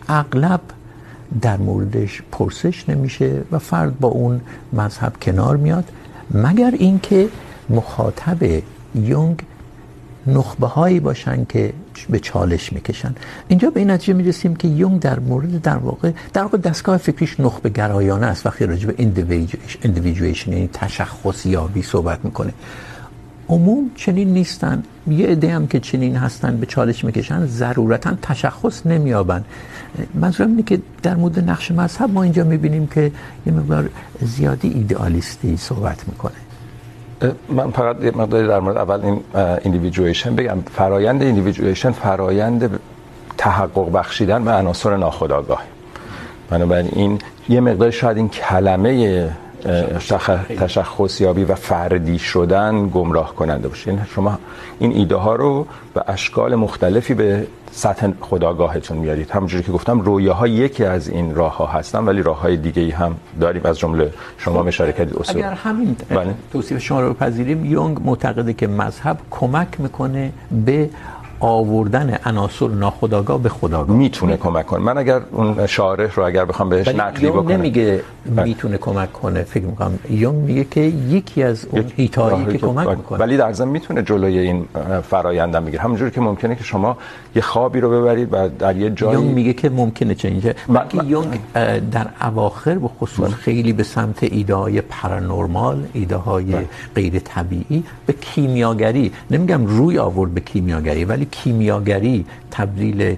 [0.08, 0.62] اغلب
[1.42, 4.42] در موردش پرسش نمیشه و فرد با اون
[4.74, 5.92] مذهب کنار میاد،
[6.32, 7.30] مگر اینکه
[7.70, 8.62] مخاطب
[8.96, 9.42] یونگ
[10.28, 11.74] نخبه هایی باشن که
[12.10, 13.16] به چالش میکشن.
[13.48, 17.40] اینجا به این نتیجه میرسیم که یونگ در مورد، در واقع در واقع دستگاه فکریش
[17.40, 18.96] نخبه گرایانه است وقتی راجع به
[19.84, 22.54] اندیویژویشن یعنی تشخص یابی صحبت میکنه.
[23.50, 24.84] عموم چنین نیستن.
[25.08, 29.44] یه عده هم که چنین هستن، به چالش میکشن، ضرورتا تشخص نمیابن
[30.14, 33.12] منظورم اینه که در مورد نقش مذهب ما اینجا میبینیم که
[33.46, 33.90] یه مقدار
[34.22, 36.40] زیادی ایدئالیستی صحبت میکنه.
[37.50, 39.20] من فقط یه مقداری در مورد اول این
[39.64, 40.62] ایندیویدویشن بگم.
[40.76, 42.80] فرایند ایندیویدویشن فرایند
[43.38, 45.64] تحقق بخشیدن به عناصر ناخودآگاه.
[46.50, 47.20] بنابراین این
[47.50, 49.30] یه مقدار شاید این کلمه
[50.60, 53.94] تشخصیابی و فردی شدن گمراه کننده باشه.
[53.94, 54.40] یعنی شما
[54.80, 59.32] این ایده ها رو به اشکال مختلفی به سطح خداگاهتون میارید.
[59.32, 62.90] همونجوری که گفتم رویاها یکی از این راه ها هستن ولی راه های دیگه ای
[62.92, 63.62] هم داریم.
[63.66, 65.38] از جمله شما اشاره کردید اصول.
[65.38, 65.96] اگر همین
[66.52, 70.32] توصیف شما رو بپذیریم یونگ معتقده که مذهب کمک میکنه
[70.66, 70.90] به
[71.40, 73.98] آوردن عناصر ناخودآگاه به خودآگاه.
[73.98, 74.84] میتونه کمک کنه.
[74.84, 77.52] من اگر اون شارح رو اگر بخوام بهش نقلی بکنم.
[77.52, 80.00] نمیگه میتونه کمک کنه فکر میکنم.
[80.10, 83.20] یون میگه که یکی از اون هیتایی که کمک میکنه.
[83.20, 84.66] ولی در ضمن میتونه جلوی این
[85.10, 85.84] فرآیند هم بگیره.
[85.84, 86.98] همونجوری که ممکنه که شما
[87.36, 91.28] یه خوابی رو ببرید و در یه جایی یون میگه که ممکنه چنجه بلکه یون
[91.92, 96.56] در اواخر به خصوص خیلی به سمت ایده های پارانورمال ایده های
[96.96, 99.12] غیر طبیعی به کیمیاگری.
[99.32, 103.16] نمیگم روی آورد به کیمیاگری ولی کیمیاگری تبدیل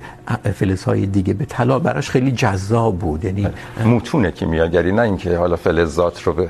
[0.54, 3.26] فلزهای دیگه به طلا براش خیلی جذاب بود.
[3.26, 3.48] یعنی
[3.86, 6.48] متون کیمیاگری نه اینکه حالا فلزات رو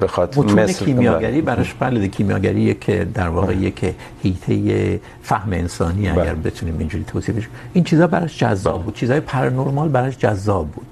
[0.00, 6.34] بخواد متون مثل کیمیاگری براش بله کیمیاگری که در واقع یک هیته فهم انسانی اگر.
[6.34, 8.94] بتونیم اینجوری توصیفش این چیزا براش جذاب بود.
[8.94, 10.86] چیزای پارانورمال براش جذاب بود.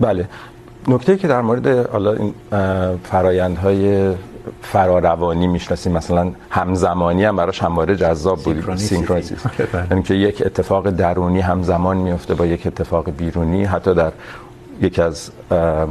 [0.00, 0.28] بله.
[0.88, 2.34] نکته که در مورد حالا این
[3.04, 4.14] فرایندهای
[4.62, 5.92] فراروانی میشناسیم.
[5.92, 8.76] مثلا همزمانی هم براش همواره جذاب بود.
[8.76, 9.38] سینکرونیسیس
[9.90, 14.12] یعنی که یک اتفاق درونی همزمان میفته با یک اتفاق بیرونی حتی در
[14.82, 15.30] یکی از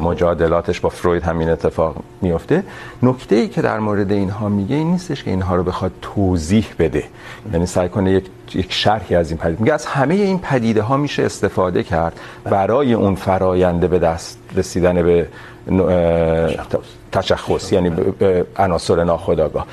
[0.02, 2.64] مجادلاتش با فروید همین اتفاق میفته
[3.04, 7.04] نکته ای که در مورد اینها میگه این نیستش که اینها رو بخواد توضیح بده.
[7.54, 8.26] یعنی سعی کنه یک
[8.56, 9.62] یک شرحی از این پدیده.
[9.62, 15.04] میگه از همه این پدیده ها میشه استفاده کرد برای اون فراینده به دست رسیدن
[15.04, 15.28] به
[17.12, 17.92] تشخص یعنی
[18.58, 19.66] عناصر ناخودآگاه.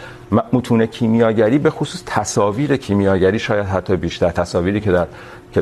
[0.52, 4.30] متون کیمیاگری به خصوص تصاویر کیمیاگری شاید حتی بیشتر.
[4.30, 5.06] تصاویری که در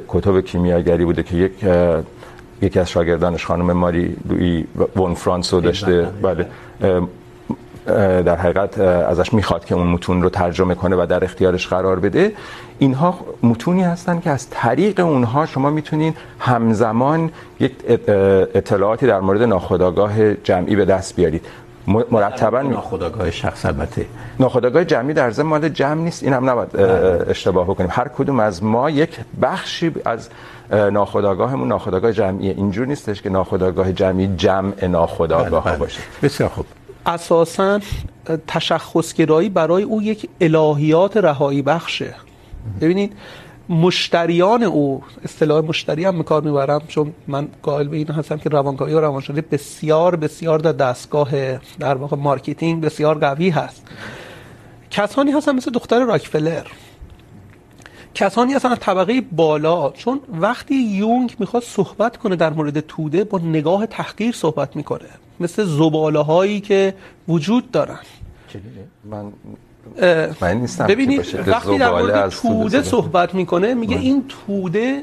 [0.09, 1.53] کتب کیمیاگری بوده که یک
[2.63, 4.65] یکی از شاگردانش خانم ماری لوی
[4.97, 6.09] ون فرانسو داشته.
[6.23, 6.47] بله
[8.23, 12.33] در حقیقت ازش میخواد که اون متون رو ترجمه کنه و در اختیارش قرار بده.
[12.79, 17.73] اینها متونی هستن که از طریق اونها شما میتونین همزمان یک
[18.55, 21.47] اطلاعاتی در مورد ناخودآگاه جمعی به دست بیارید.
[21.87, 24.07] مرتبا ناخودآگاه شخص البته.
[24.41, 26.23] ناخودآگاه جمعی در ضمن مال جمع نیست.
[26.23, 26.77] این هم نباید
[27.31, 27.91] اشتباه بکنیم.
[27.93, 30.29] هر کدوم از ما یک بخشی از
[30.71, 32.51] ناخودآگاهمون ناخودآگاه جمعی.
[32.51, 36.01] اینجور نیستش که ناخودآگاه جمعی جمع ناخودآگاه باشه.
[36.23, 36.67] بسیار خوب.
[37.07, 37.81] اساسا
[38.47, 42.15] تشخصگرایی برای او یک الهیات رهایی بخشه.
[42.81, 43.13] ببینید
[43.69, 48.95] مشتریان او، اصطلاح مشتری هم کار میبرم، چون من قائل به این هستم که روانکاوی
[48.95, 53.87] و روانشناسی بسیار بسیار در دستگاه، در واقع مارکتینگ بسیار قوی هست.
[54.91, 56.67] کسانی هستن مثل دختر راکفلر.
[58.15, 63.39] کسانی هستن از طبقه بالا، چون وقتی یونگ میخواد صحبت کنه در مورد توده، با
[63.39, 65.09] نگاه تحقیر صحبت میکنه.
[65.41, 66.95] مثل زباله هایی که
[67.29, 67.99] وجود دارن.
[69.05, 69.33] من
[70.41, 75.03] من نیستم ببینید وقتی در مورد توده صحبت میکنه میگه این توده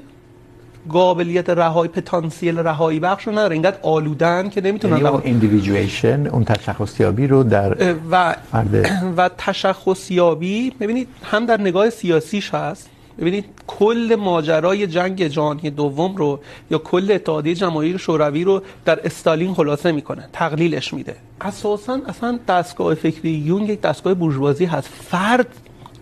[0.89, 3.53] قابلیت رهایی پتانسیل رهایی بخش رو نداره.
[3.53, 8.35] اینقدر آلودن که نمیتونن اون ایندیویدویشن اون تشخصیابی رو در و
[9.17, 12.89] و تشخصیابی ببینید هم در نگاه سیاسیش هست.
[13.19, 16.39] ببینید کل ماجرای جنگ جهانی دوم رو
[16.71, 21.15] یا کل اتحادیه جماهیر شوروی رو در استالین خلاصه میکنه تقلیلش میده.
[21.41, 24.87] اساسا اصلا دستگاه فکری یونگ یک دستگاه بورژوازی هست.
[24.87, 25.47] فرد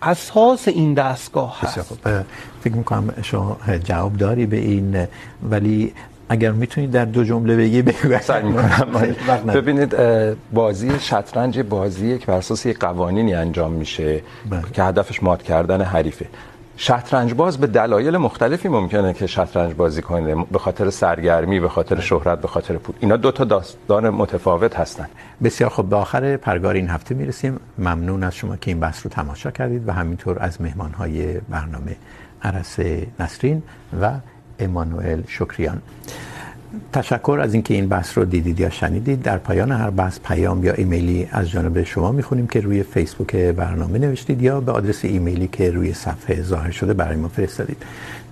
[0.02, 1.98] اساس این دستگاه هست.
[2.60, 5.06] فکر میکنم شما جواب داری به این
[5.50, 5.92] ولی
[6.28, 8.18] اگر میتونید در دو جمله بگی بگو.
[8.18, 8.88] سعی میکنم.
[9.54, 9.96] ببینید
[10.52, 14.22] بازی شطرنج بازی که بر اساس قوانینی انجام میشه
[14.72, 16.26] که هدفش مات کردن حریفه.
[16.82, 22.00] شطرنج باز به دلایل مختلفی ممکنه که شطرنج بازی کنه، به خاطر سرگرمی، به خاطر
[22.00, 22.94] شهرت، به خاطر پول.
[23.00, 25.06] اینا دو تا داستان متفاوت هستن.
[25.44, 27.60] بسیار خب به آخر پرگار این هفته میرسیم.
[27.78, 31.96] ممنون از شما که این بحث رو تماشا کردید و همینطور از مهمانهای برنامه
[32.42, 32.78] عرس
[33.20, 33.62] نسرین
[34.02, 34.12] و
[34.58, 35.82] امانوئل شکریان.
[36.92, 39.22] تشکر از اینکه این بحث رو دیدید یا شنیدید.
[39.22, 43.98] در پایان هر بحث پیام یا ایمیلی از جانب شما میخونیم که روی فیسبوک برنامه
[43.98, 47.82] نوشتید یا به آدرس ایمیلی که روی صفحه ظاهر شده برای ما فرستادید.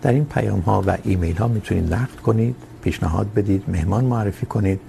[0.02, 4.80] در این پیام ها و ایمیل ها میتونید نقد کنید، پیشنهاد بدید، مهمان معرفی کنید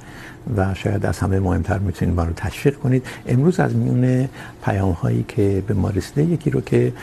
[0.57, 3.05] و شاید از همه مهمتر میتونید ما رو تشویق کنید.
[3.27, 4.29] امروز از میون
[4.65, 6.93] پیام هایی که به ما رسیده، یکی رو که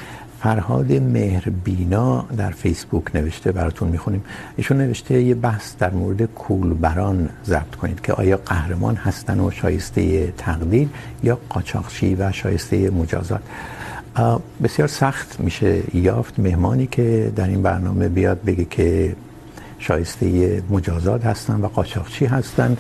[0.43, 4.25] فرهاد مهربینا در فیسبوک نوشته براتون میخونیم.
[4.57, 10.33] ایشون نوشته یه بحث در مورد کولبران ضبط کنید که آیا قهرمان هستن و شایسته
[10.37, 10.89] تقدیر
[11.23, 13.41] یا قاچاقچی و شایسته مجازات.
[14.63, 19.17] بسیار سخت میشه یافت مهمانی که در این برنامه بیاد بگه که
[19.79, 22.77] شایسته مجازات هستن و قاچاقچی هستن.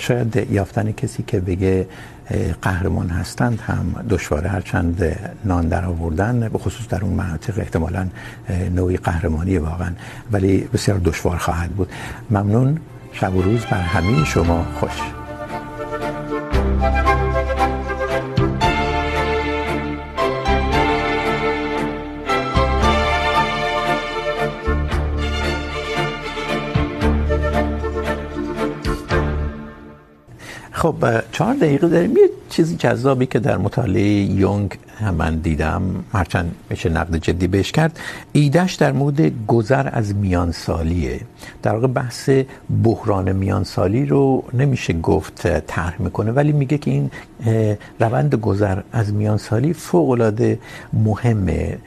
[0.00, 1.86] شاید یافتن کسی که بگه
[2.62, 8.08] قهرمان هستند هم دشواره، هرچند نان در آوردن، به خصوص در اون مناطق احتمالا
[8.74, 9.92] نوعی قهرمانی واقعا.
[10.32, 11.88] ولی بسیار دشوار خواهد بود.
[12.30, 12.78] ممنون.
[13.12, 15.19] شب و روز بر همه شما خوش.
[30.80, 30.94] خب
[31.32, 32.16] چهار دقیقه داریم.
[32.16, 34.02] یه چیزی جذابی که در مطالعه
[34.42, 37.98] یونگ هم من دیدم هرچند میشه نقد جدی بهش کرد
[38.32, 41.20] ایدهش در مورد گذر از میانسالیه.
[41.62, 42.30] در واقع بحث
[42.84, 47.10] بحران میانسالی رو نمیشه گفت طرح میکنه ولی میگه که این
[48.00, 50.58] روند گذر از میانسالی فوق العاده
[50.92, 51.78] مهمه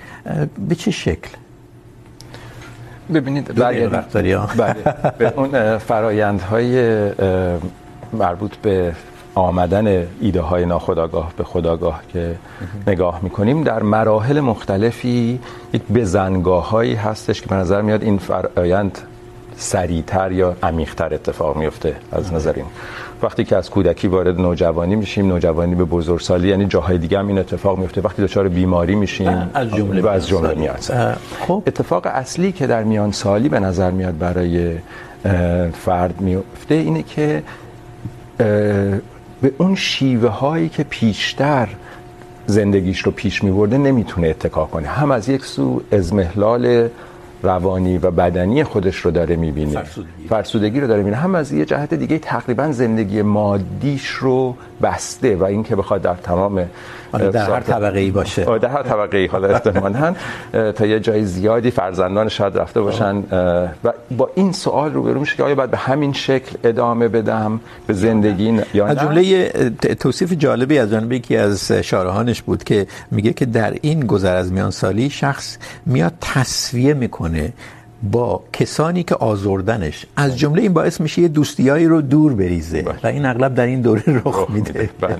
[0.69, 1.29] به چه شکل؟
[3.13, 3.87] ببینید بله
[5.17, 7.09] به اون فرایندهای
[8.13, 8.93] مربوط به
[9.35, 12.35] آمدن ایده های ناخودآگاه به خودآگاه که
[12.87, 15.39] نگاه میکنیم در مراحل مختلفی
[15.73, 18.97] یک بزنگاه هایی هستش که به نظر میاد این فرایند
[19.55, 22.65] سریعتر یا عمیقتر اتفاق میفته از نظر این.
[23.23, 27.37] وقتی که از کودکی وارد نوجوانی میشیم نوجوانی به بزرگسالی یعنی جاهای دیگه هم این
[27.37, 30.79] اتفاق میفته وقتی دچار بیماری میشیم از جمله از جمله میاد
[31.47, 31.63] خب.
[31.67, 34.75] اتفاق اصلی که در میان سالی به نظر میاد برای
[35.73, 37.43] فرد میفته اینه که
[38.37, 41.69] به اون شیوه هایی که پیشتر
[42.45, 44.87] زندگیش رو پیش میبرده نمیتونه اتکا کنه.
[44.87, 46.89] هم از یک سو ازمهلال
[47.43, 49.71] روانی و بدنی خودش رو داره میبینه.
[49.71, 50.27] فرسودگی.
[50.29, 51.17] فرسودگی رو داره میبینه.
[51.17, 56.65] هم از یه جهت دیگه تقریباً زندگی مادیش رو بسته و اینکه بخواد در تمام
[57.13, 58.57] در هر طبقه ای باشه.
[58.59, 60.15] در هر طبقه ای حالا احتمالاً
[60.71, 63.15] تا یه جای زیادی فرزندان شاید رفته باشن.
[63.83, 67.93] و با این سوال روبرو میشه که آیا باید به همین شکل ادامه بدم؟ به
[67.93, 69.49] زندگی یا نه؟ جمله
[69.99, 74.51] توصیف جالبی از جانب یکی از شارحانش بود که میگه که در این گذر از
[74.51, 77.32] میان سالی شخص میاد تصفیه میکنه.
[78.11, 82.95] با کسانی که آزردنش از جمله این باعث میشه یه دوستیایی رو دور بریزه بله.
[83.03, 84.89] و این اغلب در این دوره رخ میده.
[85.01, 85.17] بله.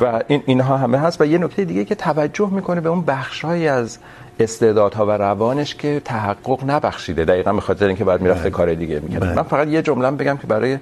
[0.00, 3.68] و این اینها همه هست و یه نکته دیگه که توجه میکنه به اون بخشهایی
[3.68, 3.98] از
[4.40, 7.24] استعدادها و روانش که تحقق نبخشیده.
[7.24, 10.46] دقیقا به خاطر اینکه بعد میرفته کار دیگه میکنه من فقط یه جمله بگم که
[10.46, 10.78] برای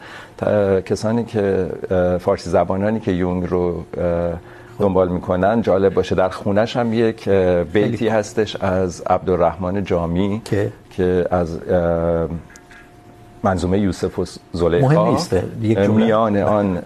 [0.82, 1.68] کسانی که
[2.20, 3.84] فارسی زبانانی که یونگ رو
[4.78, 5.62] دنبال میکنن.
[5.62, 6.14] جالب باشه.
[6.14, 7.28] در خونش هم یک
[7.72, 11.58] بیتی هستش از عبدالرحمن جامی که؟ که از
[13.42, 14.88] منظومه یوسف و زلیخا.
[14.88, 15.32] مهم نیست.
[15.62, 16.04] یک جمله.
[16.04, 16.82] میان آن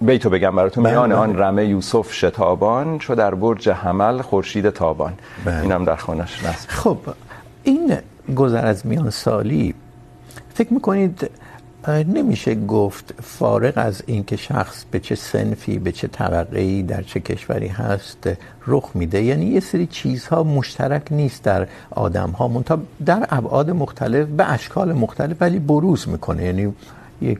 [0.00, 0.86] بیتو بگم براتون.
[0.86, 5.12] میان آن رمه یوسف شتابان چو در برج حمل خورشید تابان.
[5.62, 6.98] اینم در خونش نصب خب
[7.62, 7.96] این
[8.36, 9.74] گذر از میان سالی
[10.54, 11.30] فکر میکنید
[11.90, 17.66] نمیشه گفت فارغ از اینکه شخص به چه سنفی، به چه طبقه‌ای، در چه کشوری
[17.68, 18.28] هست،
[18.66, 19.22] رخ میده.
[19.22, 22.48] یعنی یه سری چیزها مشترک نیست در آدم‌ها.
[22.48, 26.44] منتها در ابعاد مختلف، به اشکال مختلف، ولی بروز میکنه.
[26.44, 26.72] یعنی
[27.22, 27.38] یک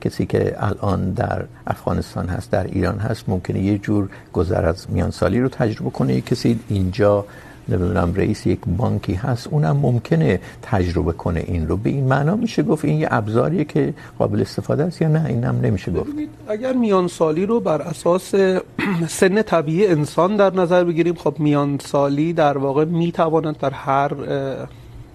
[0.00, 5.40] کسی که الان در افغانستان هست، در ایران هست، ممکنه یه جور گذر از میانسالی
[5.40, 6.14] رو تجربه کنه.
[6.14, 7.24] یک کسی اینجا
[7.68, 11.76] نمیدونم رئیس یک بانکی هست اونم ممکنه تجربه کنه این رو.
[11.76, 15.60] به این معنا میشه گفت این یه ابزاریه که قابل استفاده است یا نه؟ اینم
[15.60, 16.10] نمیشه گفت.
[16.48, 18.34] اگر میان سالی رو بر اساس
[19.20, 24.10] سن طبیعی انسان در نظر بگیریم خب میان سالی در واقع میتواند در هر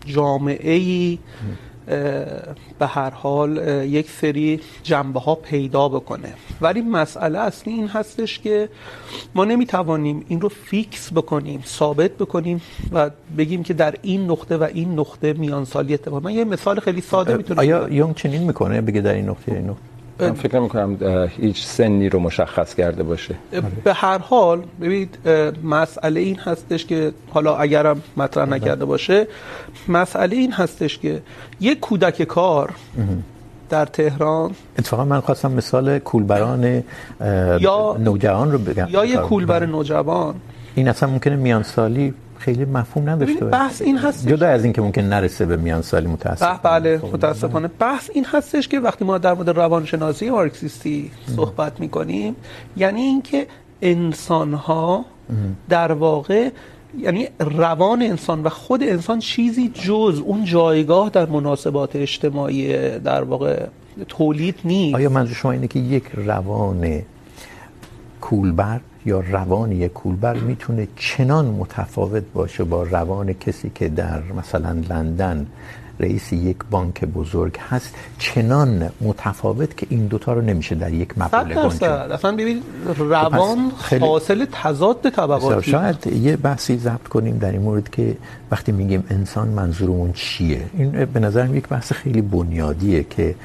[0.06, 1.20] جامعه ای
[2.80, 3.58] به هر حال
[3.88, 6.34] یک سری جنبه ها پیدا بکنه.
[6.62, 8.70] ولی مسئله اصلی این هستش که
[9.36, 12.62] ما نمیتوانیم این رو فیکس بکنیم ثابت بکنیم
[12.92, 16.24] و بگیم که در این نقطه و این نقطه میان سالی اتفاق.
[16.24, 19.70] من یه مثال خیلی ساده میتونم آیا یونگ چنین میکنه؟ بگه در این نقطه این
[19.70, 19.93] نقطه.
[20.20, 20.98] من فکر نمی کنم
[21.38, 23.36] هیچ سنی رو مشخص کرده باشه.
[23.84, 25.18] به هر حال ببینید
[25.64, 29.28] مسئله این هستش که حالا اگرم مطرح نکرده باشه
[29.88, 31.22] مسئله این هستش که
[31.60, 32.74] یک کودک کار
[33.70, 36.84] در تهران اتفاقا من خواستم مثال کولبران
[37.60, 38.88] یا نوجوان رو بگم.
[38.90, 40.36] یا یک کولبر نوجوان.
[40.76, 45.02] این اصلا ممکنه میان سالی خیلی مفهوم نداشته بحث این هست جدا از اینکه ممکن
[45.02, 46.60] نرسه به میان سالی متاسفانه.
[46.64, 47.68] بله متاسفانه.
[47.68, 52.36] بحث این هستش که وقتی ما در مورد روانشناسی مارکسیستی صحبت میکنیم
[52.78, 53.48] یعنی اینکه
[53.82, 55.06] انسان ها
[55.70, 56.50] در واقع
[56.98, 63.66] یعنی روان انسان و خود انسان چیزی جز اون جایگاه در مناسبات اجتماعی در واقع
[64.08, 64.96] تولید نیست.
[64.96, 67.02] آیا منظور شما اینه که یک روان
[68.22, 74.72] کولبر یا روان یک کولبر میتونه چنان متفاوت باشه با روان کسی که در مثلا
[74.90, 75.48] لندن
[76.00, 81.56] رئیس یک بانک بزرگ هست چنان متفاوت که این دوتا رو نمیشه در یک مقوله
[81.56, 82.62] گنجوند اصلا ببین
[82.98, 85.72] روان حاصل تضاد طبقاتی.
[85.72, 88.18] شاید یه بحثی ضبط کنیم در این مورد که
[88.52, 93.36] وقتی میگیم انسان منظورمون چیه؟ این به نظرم یک بحث خیلی بنیادیه که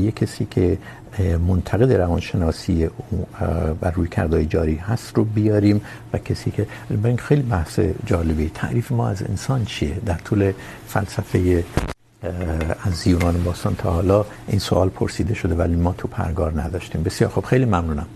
[0.00, 0.78] یه کسی که
[1.20, 2.88] منتقد روانشناسی
[3.82, 5.80] و روی کردهای جاری هست رو بیاریم
[6.12, 10.52] و کسی که این خیلی بحث جالبی تعریف ما از انسان چیه؟ در طول
[10.86, 11.64] فلسفه
[12.82, 17.02] از یونان باستان تا حالا این سوال پرسیده شده ولی ما تو پرگار نداشتیم.
[17.02, 18.06] بسیار خب خیلی ممنونم.